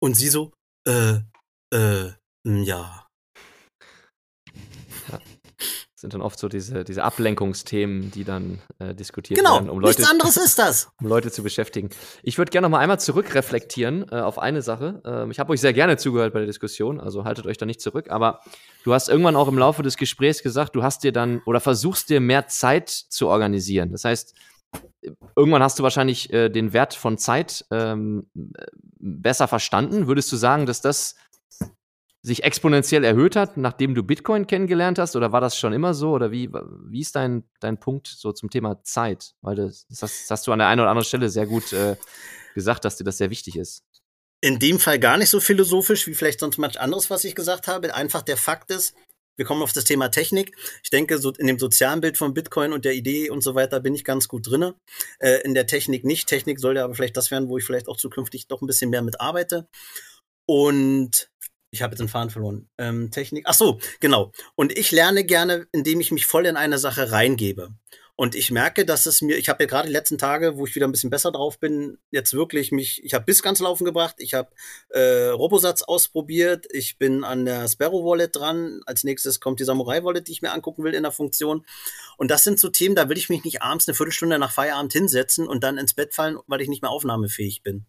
[0.00, 0.52] Und sie so,
[0.86, 1.18] äh,
[1.72, 2.12] äh,
[2.44, 3.03] mh, ja.
[6.04, 10.00] Sind dann oft so diese, diese Ablenkungsthemen, die dann äh, diskutiert genau, werden, um Leute,
[10.00, 10.90] nichts anderes ist das.
[11.00, 11.88] um Leute zu beschäftigen.
[12.22, 15.00] Ich würde gerne noch mal einmal zurückreflektieren äh, auf eine Sache.
[15.06, 17.80] Ähm, ich habe euch sehr gerne zugehört bei der Diskussion, also haltet euch da nicht
[17.80, 18.10] zurück.
[18.10, 18.40] Aber
[18.84, 22.10] du hast irgendwann auch im Laufe des Gesprächs gesagt, du hast dir dann oder versuchst
[22.10, 23.90] dir mehr Zeit zu organisieren.
[23.90, 24.34] Das heißt,
[25.34, 28.26] irgendwann hast du wahrscheinlich äh, den Wert von Zeit ähm,
[28.98, 30.06] besser verstanden.
[30.06, 31.14] Würdest du sagen, dass das
[32.24, 35.14] sich exponentiell erhöht hat, nachdem du Bitcoin kennengelernt hast?
[35.14, 36.12] Oder war das schon immer so?
[36.12, 39.34] Oder wie, wie ist dein, dein Punkt so zum Thema Zeit?
[39.42, 41.96] Weil das, das, hast, du an der einen oder anderen Stelle sehr gut äh,
[42.54, 43.84] gesagt, dass dir das sehr wichtig ist.
[44.40, 47.68] In dem Fall gar nicht so philosophisch wie vielleicht sonst manch anderes, was ich gesagt
[47.68, 47.94] habe.
[47.94, 48.94] Einfach der Fakt ist,
[49.36, 50.56] wir kommen auf das Thema Technik.
[50.82, 53.80] Ich denke, so in dem sozialen Bild von Bitcoin und der Idee und so weiter
[53.80, 54.76] bin ich ganz gut drinne.
[55.18, 56.26] Äh, in der Technik nicht.
[56.26, 59.02] Technik sollte aber vielleicht das werden, wo ich vielleicht auch zukünftig doch ein bisschen mehr
[59.02, 59.68] mit arbeite.
[60.46, 61.30] Und
[61.74, 62.68] ich habe jetzt den Faden verloren.
[62.78, 63.44] Ähm, Technik.
[63.46, 64.32] Ach so, genau.
[64.54, 67.74] Und ich lerne gerne, indem ich mich voll in eine Sache reingebe.
[68.16, 70.74] Und ich merke, dass es mir, ich habe ja gerade die letzten Tage, wo ich
[70.76, 74.14] wieder ein bisschen besser drauf bin, jetzt wirklich mich, ich habe bis ganz laufen gebracht,
[74.18, 74.50] ich habe
[74.90, 80.04] äh, Robosatz ausprobiert, ich bin an der Sparrow Wallet dran, als nächstes kommt die Samurai
[80.04, 81.66] Wallet, die ich mir angucken will in der Funktion.
[82.16, 84.92] Und das sind so Themen, da will ich mich nicht abends eine Viertelstunde nach Feierabend
[84.92, 87.84] hinsetzen und dann ins Bett fallen, weil ich nicht mehr aufnahmefähig bin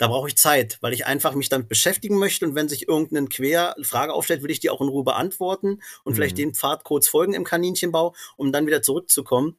[0.00, 3.28] da brauche ich Zeit, weil ich einfach mich damit beschäftigen möchte und wenn sich irgendeine
[3.28, 6.14] Querfrage aufstellt, will ich die auch in Ruhe beantworten und mhm.
[6.14, 9.58] vielleicht den Pfad kurz folgen im Kaninchenbau, um dann wieder zurückzukommen.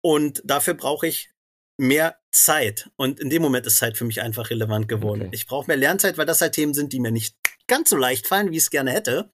[0.00, 1.30] Und dafür brauche ich
[1.78, 2.90] mehr Zeit.
[2.96, 5.26] Und in dem Moment ist Zeit für mich einfach relevant geworden.
[5.26, 5.30] Okay.
[5.34, 7.36] Ich brauche mehr Lernzeit, weil das halt Themen sind, die mir nicht
[7.68, 9.30] ganz so leicht fallen, wie ich es gerne hätte.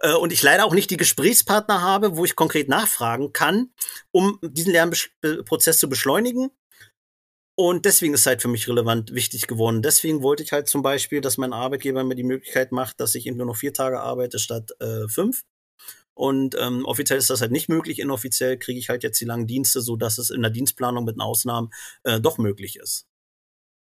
[0.00, 3.70] Äh, und ich leider auch nicht die Gesprächspartner habe, wo ich konkret nachfragen kann,
[4.10, 6.50] um diesen Lernprozess zu beschleunigen
[7.54, 9.82] und deswegen ist halt für mich relevant wichtig geworden.
[9.82, 13.26] Deswegen wollte ich halt zum Beispiel, dass mein Arbeitgeber mir die Möglichkeit macht, dass ich
[13.26, 15.42] eben nur noch vier Tage arbeite statt äh, fünf.
[16.14, 17.98] Und ähm, offiziell ist das halt nicht möglich.
[17.98, 21.16] Inoffiziell kriege ich halt jetzt die langen Dienste, so dass es in der Dienstplanung mit
[21.16, 21.70] den Ausnahmen
[22.04, 23.06] äh, doch möglich ist.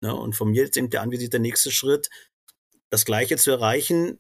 [0.04, 2.10] Ja, und von mir jetzt eben der anvisiert der nächste Schritt,
[2.92, 4.20] das Gleiche zu erreichen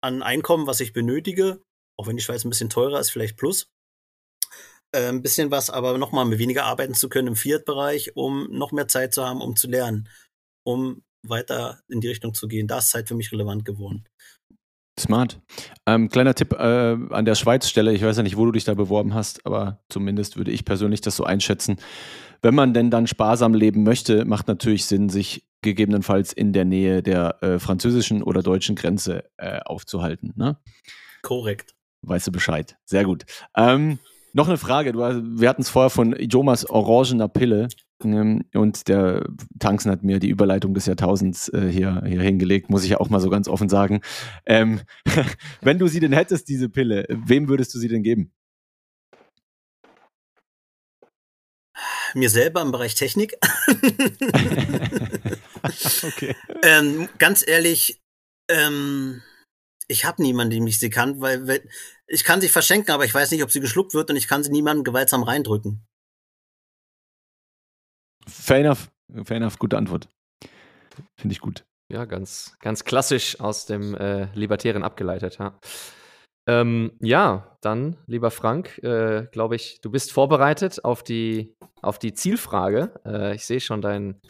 [0.00, 1.62] an Einkommen, was ich benötige,
[1.96, 3.70] auch wenn die Schweiz ein bisschen teurer ist, vielleicht plus,
[4.92, 8.88] ein bisschen was, aber nochmal mit weniger arbeiten zu können im Fiat-Bereich, um noch mehr
[8.88, 10.08] Zeit zu haben, um zu lernen,
[10.64, 12.66] um weiter in die Richtung zu gehen.
[12.66, 14.04] Da ist Zeit für mich relevant geworden.
[14.98, 15.40] Smart.
[15.86, 17.92] Ähm, kleiner Tipp äh, an der Schweiz-Stelle.
[17.92, 21.00] Ich weiß ja nicht, wo du dich da beworben hast, aber zumindest würde ich persönlich
[21.00, 21.78] das so einschätzen.
[22.42, 27.02] Wenn man denn dann sparsam leben möchte, macht natürlich Sinn, sich gegebenenfalls in der Nähe
[27.02, 30.32] der äh, französischen oder deutschen Grenze äh, aufzuhalten.
[30.36, 30.58] Ne?
[31.22, 31.74] Korrekt.
[32.02, 32.76] Weißt du Bescheid.
[32.86, 33.24] Sehr gut.
[33.54, 33.98] Ähm,
[34.32, 34.92] noch eine Frage.
[34.92, 37.68] Du, wir hatten es vorher von Jomas orangener Pille.
[38.02, 39.26] Ähm, und der
[39.58, 43.10] Tanzen hat mir die Überleitung des Jahrtausends äh, hier, hier hingelegt, muss ich ja auch
[43.10, 44.00] mal so ganz offen sagen.
[44.46, 44.80] Ähm,
[45.60, 48.32] wenn du sie denn hättest, diese Pille, wem würdest du sie denn geben?
[52.14, 53.34] Mir selber im Bereich Technik.
[56.02, 56.34] okay.
[56.62, 58.02] Ähm, ganz ehrlich,
[58.50, 59.22] ähm,
[59.86, 61.62] ich habe niemanden, dem ich sie kann, weil
[62.10, 64.42] ich kann sie verschenken, aber ich weiß nicht, ob sie geschluckt wird und ich kann
[64.42, 65.86] sie niemandem gewaltsam reindrücken.
[68.26, 68.90] Fair enough.
[69.24, 69.58] Fair enough.
[69.58, 70.08] Gute Antwort.
[71.16, 71.64] Finde ich gut.
[71.88, 75.58] Ja, ganz, ganz klassisch aus dem äh, Libertären abgeleitet, ja.
[76.48, 82.14] Ähm, ja, dann, lieber Frank, äh, glaube ich, du bist vorbereitet auf die, auf die
[82.14, 82.92] Zielfrage.
[83.04, 84.20] Äh, ich sehe schon dein,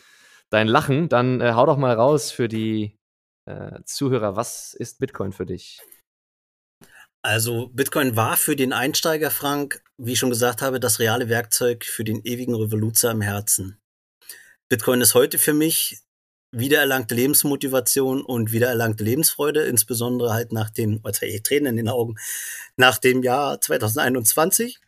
[0.51, 1.09] dein Lachen.
[1.09, 2.99] Dann äh, hau doch mal raus für die
[3.47, 5.81] äh, Zuhörer, was ist Bitcoin für dich?
[7.23, 11.85] Also Bitcoin war für den Einsteiger, Frank, wie ich schon gesagt habe, das reale Werkzeug
[11.85, 13.79] für den ewigen Revoluzer im Herzen.
[14.71, 15.99] Bitcoin ist heute für mich
[16.53, 22.17] wiedererlangte Lebensmotivation und wiedererlangte Lebensfreude, insbesondere halt nach dem, oh, ich Tränen in den Augen,
[22.77, 24.81] nach dem Jahr 2021.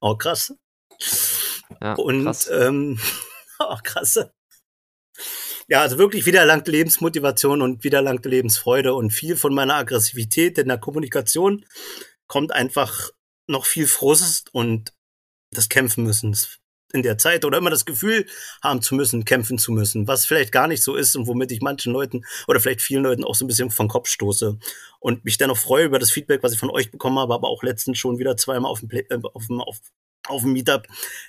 [0.00, 0.54] Oh, krass.
[1.80, 2.48] Ja, und krass.
[2.52, 3.00] Ähm,
[3.58, 4.18] oh, krass
[5.68, 10.78] ja, also wirklich wiedererlangte Lebensmotivation und wiedererlangte Lebensfreude und viel von meiner Aggressivität in der
[10.78, 11.64] Kommunikation
[12.26, 13.10] kommt einfach
[13.46, 14.92] noch viel Frust und
[15.50, 16.36] das Kämpfen müssen
[16.92, 18.26] in der Zeit oder immer das Gefühl
[18.62, 21.60] haben zu müssen, kämpfen zu müssen, was vielleicht gar nicht so ist und womit ich
[21.60, 24.58] manchen Leuten oder vielleicht vielen Leuten auch so ein bisschen vom Kopf stoße
[25.00, 27.62] und mich dennoch freue über das Feedback, was ich von euch bekommen habe, aber auch
[27.62, 29.80] letztens schon wieder zweimal auf dem, Play äh, auf dem, auf,
[30.28, 30.86] auf dem Meetup,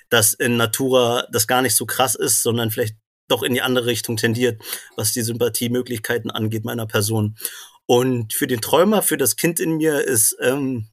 [0.08, 2.96] dass in Natura das gar nicht so krass ist, sondern vielleicht
[3.28, 4.60] doch in die andere Richtung tendiert,
[4.96, 7.36] was die Sympathiemöglichkeiten angeht meiner Person.
[7.86, 10.88] Und für den Träumer, für das Kind in mir ist ähm,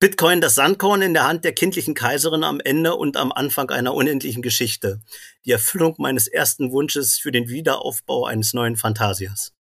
[0.00, 3.94] Bitcoin das Sandkorn in der Hand der kindlichen Kaiserin am Ende und am Anfang einer
[3.94, 5.00] unendlichen Geschichte.
[5.44, 9.57] Die Erfüllung meines ersten Wunsches für den Wiederaufbau eines neuen Phantasias.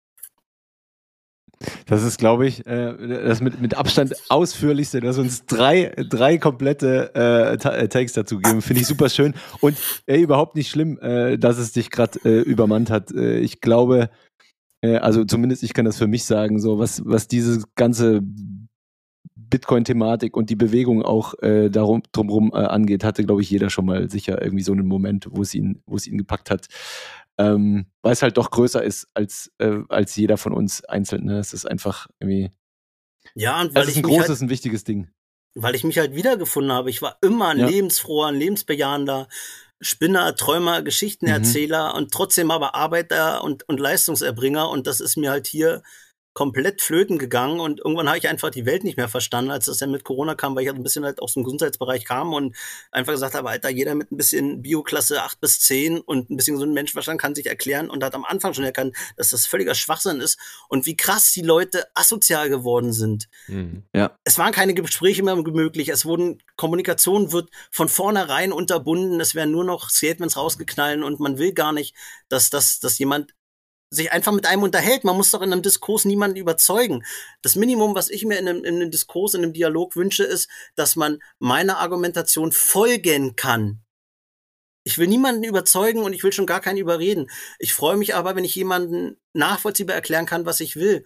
[1.88, 2.96] Das ist, glaube ich, äh,
[3.26, 5.00] das mit, mit Abstand ausführlichste.
[5.00, 8.62] Du hast uns drei, drei komplette äh, äh Takes dazu gegeben.
[8.62, 9.34] Finde ich super schön.
[9.62, 13.12] Und ey, überhaupt nicht schlimm, äh, dass es dich gerade äh, übermannt hat.
[13.12, 14.10] Äh, ich glaube,
[14.84, 18.22] also zumindest ich kann das für mich sagen, so was, was diese ganze
[19.36, 24.40] Bitcoin-Thematik und die Bewegung auch darum drumherum angeht, hatte, glaube ich, jeder schon mal sicher
[24.40, 26.68] irgendwie so einen Moment, wo es ihn, wo es ihn gepackt hat
[27.38, 31.26] ähm, weil es halt doch größer ist als, äh, als jeder von uns einzeln.
[31.26, 31.40] Ne?
[31.40, 32.52] Es ist einfach irgendwie.
[33.36, 35.10] Ja, und weil das ist ein großes, halt, ein wichtiges Ding.
[35.56, 36.90] Weil ich mich halt wiedergefunden habe.
[36.90, 37.68] Ich war immer ein ja.
[37.68, 39.28] lebensfroher, ein lebensbejahender
[39.80, 41.98] Spinner, Träumer, Geschichtenerzähler mhm.
[41.98, 44.70] und trotzdem aber Arbeiter und, und Leistungserbringer.
[44.70, 45.84] Und das ist mir halt hier
[46.38, 49.80] komplett flöten gegangen und irgendwann habe ich einfach die Welt nicht mehr verstanden, als das
[49.80, 52.56] dann mit Corona kam, weil ich halt ein bisschen halt aus dem Gesundheitsbereich kam und
[52.92, 56.58] einfach gesagt habe, Alter, jeder mit ein bisschen Bioklasse 8 bis 10 und ein bisschen
[56.58, 59.74] so ein Menschenverstand kann sich erklären und hat am Anfang schon erkannt, dass das völliger
[59.74, 60.38] Schwachsinn ist
[60.70, 63.30] und wie krass die Leute asozial geworden sind.
[63.48, 63.86] Mhm.
[63.96, 64.16] Ja.
[64.24, 69.50] Es waren keine Gespräche mehr möglich, es wurden, Kommunikation wird von vornherein unterbunden, es werden
[69.50, 71.96] nur noch Statements rausgeknallen und man will gar nicht,
[72.30, 73.34] dass, dass, dass jemand
[73.90, 75.04] sich einfach mit einem unterhält.
[75.04, 77.04] Man muss doch in einem Diskurs niemanden überzeugen.
[77.42, 80.50] Das Minimum, was ich mir in einem, in einem Diskurs, in einem Dialog wünsche, ist,
[80.76, 83.82] dass man meiner Argumentation folgen kann.
[84.84, 87.30] Ich will niemanden überzeugen und ich will schon gar keinen überreden.
[87.60, 91.06] Ich freue mich aber, wenn ich jemanden nachvollziehbar erklären kann, was ich will.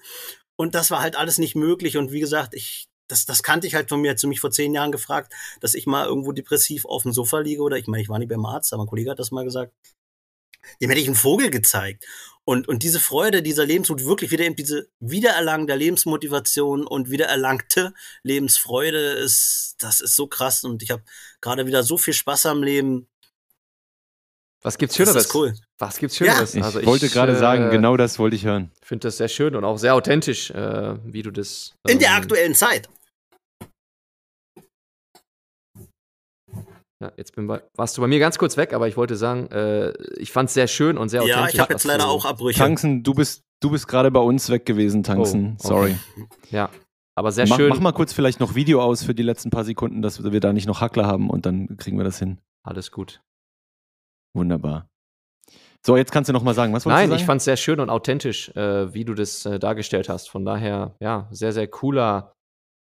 [0.56, 1.98] Und das war halt alles nicht möglich.
[1.98, 4.16] Und wie gesagt, ich, das, das kannte ich halt von mir.
[4.18, 7.64] Zu mich vor zehn Jahren gefragt, dass ich mal irgendwo depressiv auf dem Sofa liege
[7.64, 9.74] oder ich meine, ich war nicht beim Arzt, aber ein Kollege hat das mal gesagt
[10.82, 12.06] dem hätte ich einen Vogel gezeigt.
[12.44, 17.94] Und, und diese Freude, dieser Lebensmut, wirklich wieder eben diese Wiedererlangen der Lebensmotivation und wiedererlangte
[18.24, 20.64] Lebensfreude ist, das ist so krass.
[20.64, 21.04] Und ich habe
[21.40, 23.08] gerade wieder so viel Spaß am Leben.
[24.64, 25.16] Was gibt's Schöneres?
[25.16, 25.54] Das ist cool.
[25.78, 26.54] Was gibt's Schöneres?
[26.54, 26.60] Ja.
[26.60, 28.72] Ich, also ich wollte gerade äh, sagen, genau das wollte ich hören.
[28.82, 31.74] Ich finde das sehr schön und auch sehr authentisch, äh, wie du das.
[31.88, 32.90] Ähm, In der ähm, aktuellen Zeit.
[37.02, 39.48] Ja, jetzt bin bei, warst du bei mir ganz kurz weg, aber ich wollte sagen,
[39.48, 41.42] äh, ich fand es sehr schön und sehr authentisch.
[41.42, 42.60] Ja, ich habe jetzt leider auch Abbrüche.
[42.60, 45.58] Tanzen, du bist, du bist gerade bei uns weg gewesen, Tanzen.
[45.64, 45.68] Oh, okay.
[45.68, 45.96] Sorry.
[46.52, 46.70] Ja,
[47.16, 47.70] aber sehr mach, schön.
[47.70, 50.54] Mach mal kurz vielleicht noch Video aus für die letzten paar Sekunden, dass wir da
[50.54, 52.38] nicht noch Hackler haben und dann kriegen wir das hin.
[52.64, 53.24] Alles gut.
[54.36, 54.88] Wunderbar.
[55.84, 57.80] So, jetzt kannst du noch mal sagen, was wolltest Nein, ich fand es sehr schön
[57.80, 60.30] und authentisch, äh, wie du das äh, dargestellt hast.
[60.30, 62.36] Von daher, ja, sehr, sehr cooler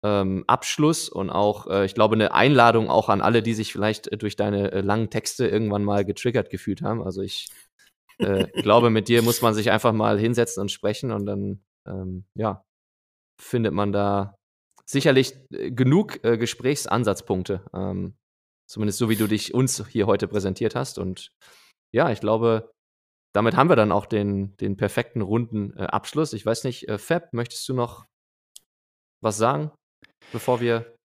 [0.03, 4.07] ähm, Abschluss und auch, äh, ich glaube, eine Einladung auch an alle, die sich vielleicht
[4.07, 7.03] äh, durch deine äh, langen Texte irgendwann mal getriggert gefühlt haben.
[7.03, 7.49] Also ich
[8.17, 12.25] äh, glaube, mit dir muss man sich einfach mal hinsetzen und sprechen und dann, ähm,
[12.35, 12.63] ja,
[13.39, 14.35] findet man da
[14.85, 17.63] sicherlich äh, genug äh, Gesprächsansatzpunkte.
[17.73, 18.15] Ähm,
[18.67, 20.97] zumindest so, wie du dich uns hier heute präsentiert hast.
[20.97, 21.31] Und
[21.93, 22.71] ja, ich glaube,
[23.33, 26.33] damit haben wir dann auch den, den perfekten runden Abschluss.
[26.33, 28.05] Ich weiß nicht, Fab, möchtest du noch
[29.21, 29.71] was sagen?
[30.31, 30.95] Bevor wir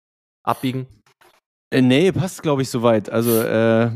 [0.42, 0.86] abbiegen?
[1.72, 3.10] Äh, nee, passt, glaube ich, soweit.
[3.10, 3.90] Also äh,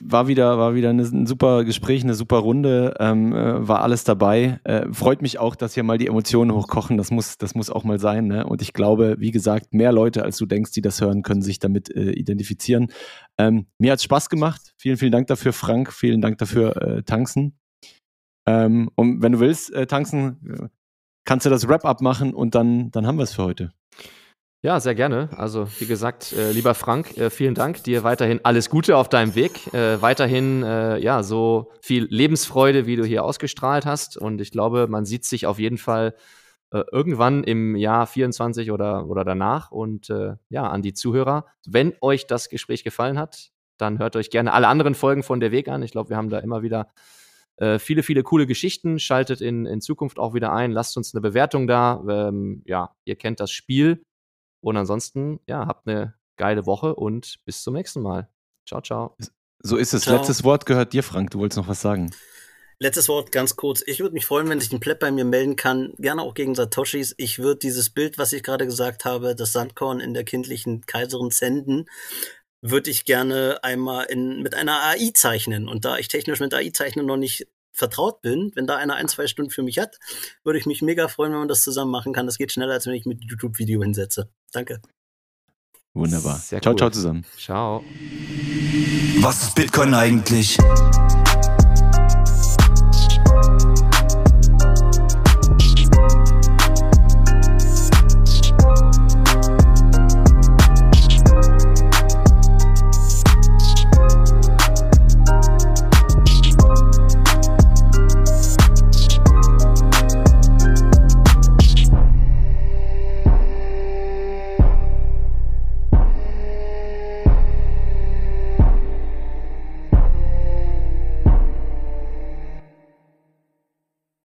[0.00, 4.02] war wieder, war wieder eine, ein super Gespräch, eine super Runde, ähm, äh, war alles
[4.02, 4.60] dabei.
[4.64, 6.96] Äh, freut mich auch, dass hier mal die Emotionen hochkochen.
[6.96, 8.26] Das muss, das muss auch mal sein.
[8.26, 8.44] Ne?
[8.44, 11.60] Und ich glaube, wie gesagt, mehr Leute, als du denkst, die das hören, können sich
[11.60, 12.88] damit äh, identifizieren.
[13.38, 14.74] Ähm, mir hat Spaß gemacht.
[14.76, 15.92] Vielen, vielen Dank dafür, Frank.
[15.92, 17.56] Vielen Dank dafür, äh, Tanzen.
[18.48, 20.70] Ähm, und wenn du willst, äh, Tanzen,
[21.24, 23.72] kannst du das Wrap-up machen und dann, dann haben wir es für heute.
[24.64, 25.28] Ja, sehr gerne.
[25.36, 27.82] Also, wie gesagt, äh, lieber Frank, äh, vielen Dank.
[27.82, 29.74] Dir weiterhin alles Gute auf deinem Weg.
[29.74, 34.16] Äh, weiterhin, äh, ja, so viel Lebensfreude, wie du hier ausgestrahlt hast.
[34.16, 36.14] Und ich glaube, man sieht sich auf jeden Fall
[36.70, 39.72] äh, irgendwann im Jahr 24 oder, oder danach.
[39.72, 44.30] Und äh, ja, an die Zuhörer, wenn euch das Gespräch gefallen hat, dann hört euch
[44.30, 45.82] gerne alle anderen Folgen von Der Weg an.
[45.82, 46.88] Ich glaube, wir haben da immer wieder
[47.78, 48.98] viele, viele coole Geschichten.
[48.98, 50.72] Schaltet in, in Zukunft auch wieder ein.
[50.72, 52.02] Lasst uns eine Bewertung da.
[52.08, 54.02] Ähm, ja, ihr kennt das Spiel.
[54.62, 58.28] Und ansonsten, ja, habt eine geile Woche und bis zum nächsten Mal.
[58.66, 59.16] Ciao, ciao.
[59.58, 60.02] So ist es.
[60.02, 60.16] Ciao.
[60.16, 61.30] Letztes Wort gehört dir, Frank.
[61.30, 62.10] Du wolltest noch was sagen.
[62.78, 63.82] Letztes Wort ganz kurz.
[63.86, 65.92] Ich würde mich freuen, wenn sich ein Pleb bei mir melden kann.
[65.98, 67.14] Gerne auch gegen Satoshis.
[67.16, 71.30] Ich würde dieses Bild, was ich gerade gesagt habe, das Sandkorn in der kindlichen Kaiserin
[71.30, 71.86] senden,
[72.60, 75.68] würde ich gerne einmal in, mit einer AI zeichnen.
[75.68, 79.26] Und da ich technisch mit AI-Zeichnen noch nicht vertraut bin, wenn da einer ein, zwei
[79.26, 79.98] Stunden für mich hat,
[80.44, 82.26] würde ich mich mega freuen, wenn man das zusammen machen kann.
[82.26, 84.28] Das geht schneller, als wenn ich mit YouTube-Video hinsetze.
[84.52, 84.80] Danke.
[85.94, 86.36] Wunderbar.
[86.38, 86.78] Sehr ciao, cool.
[86.78, 87.24] ciao zusammen.
[87.36, 87.84] Ciao.
[89.20, 90.56] Was ist Bitcoin eigentlich?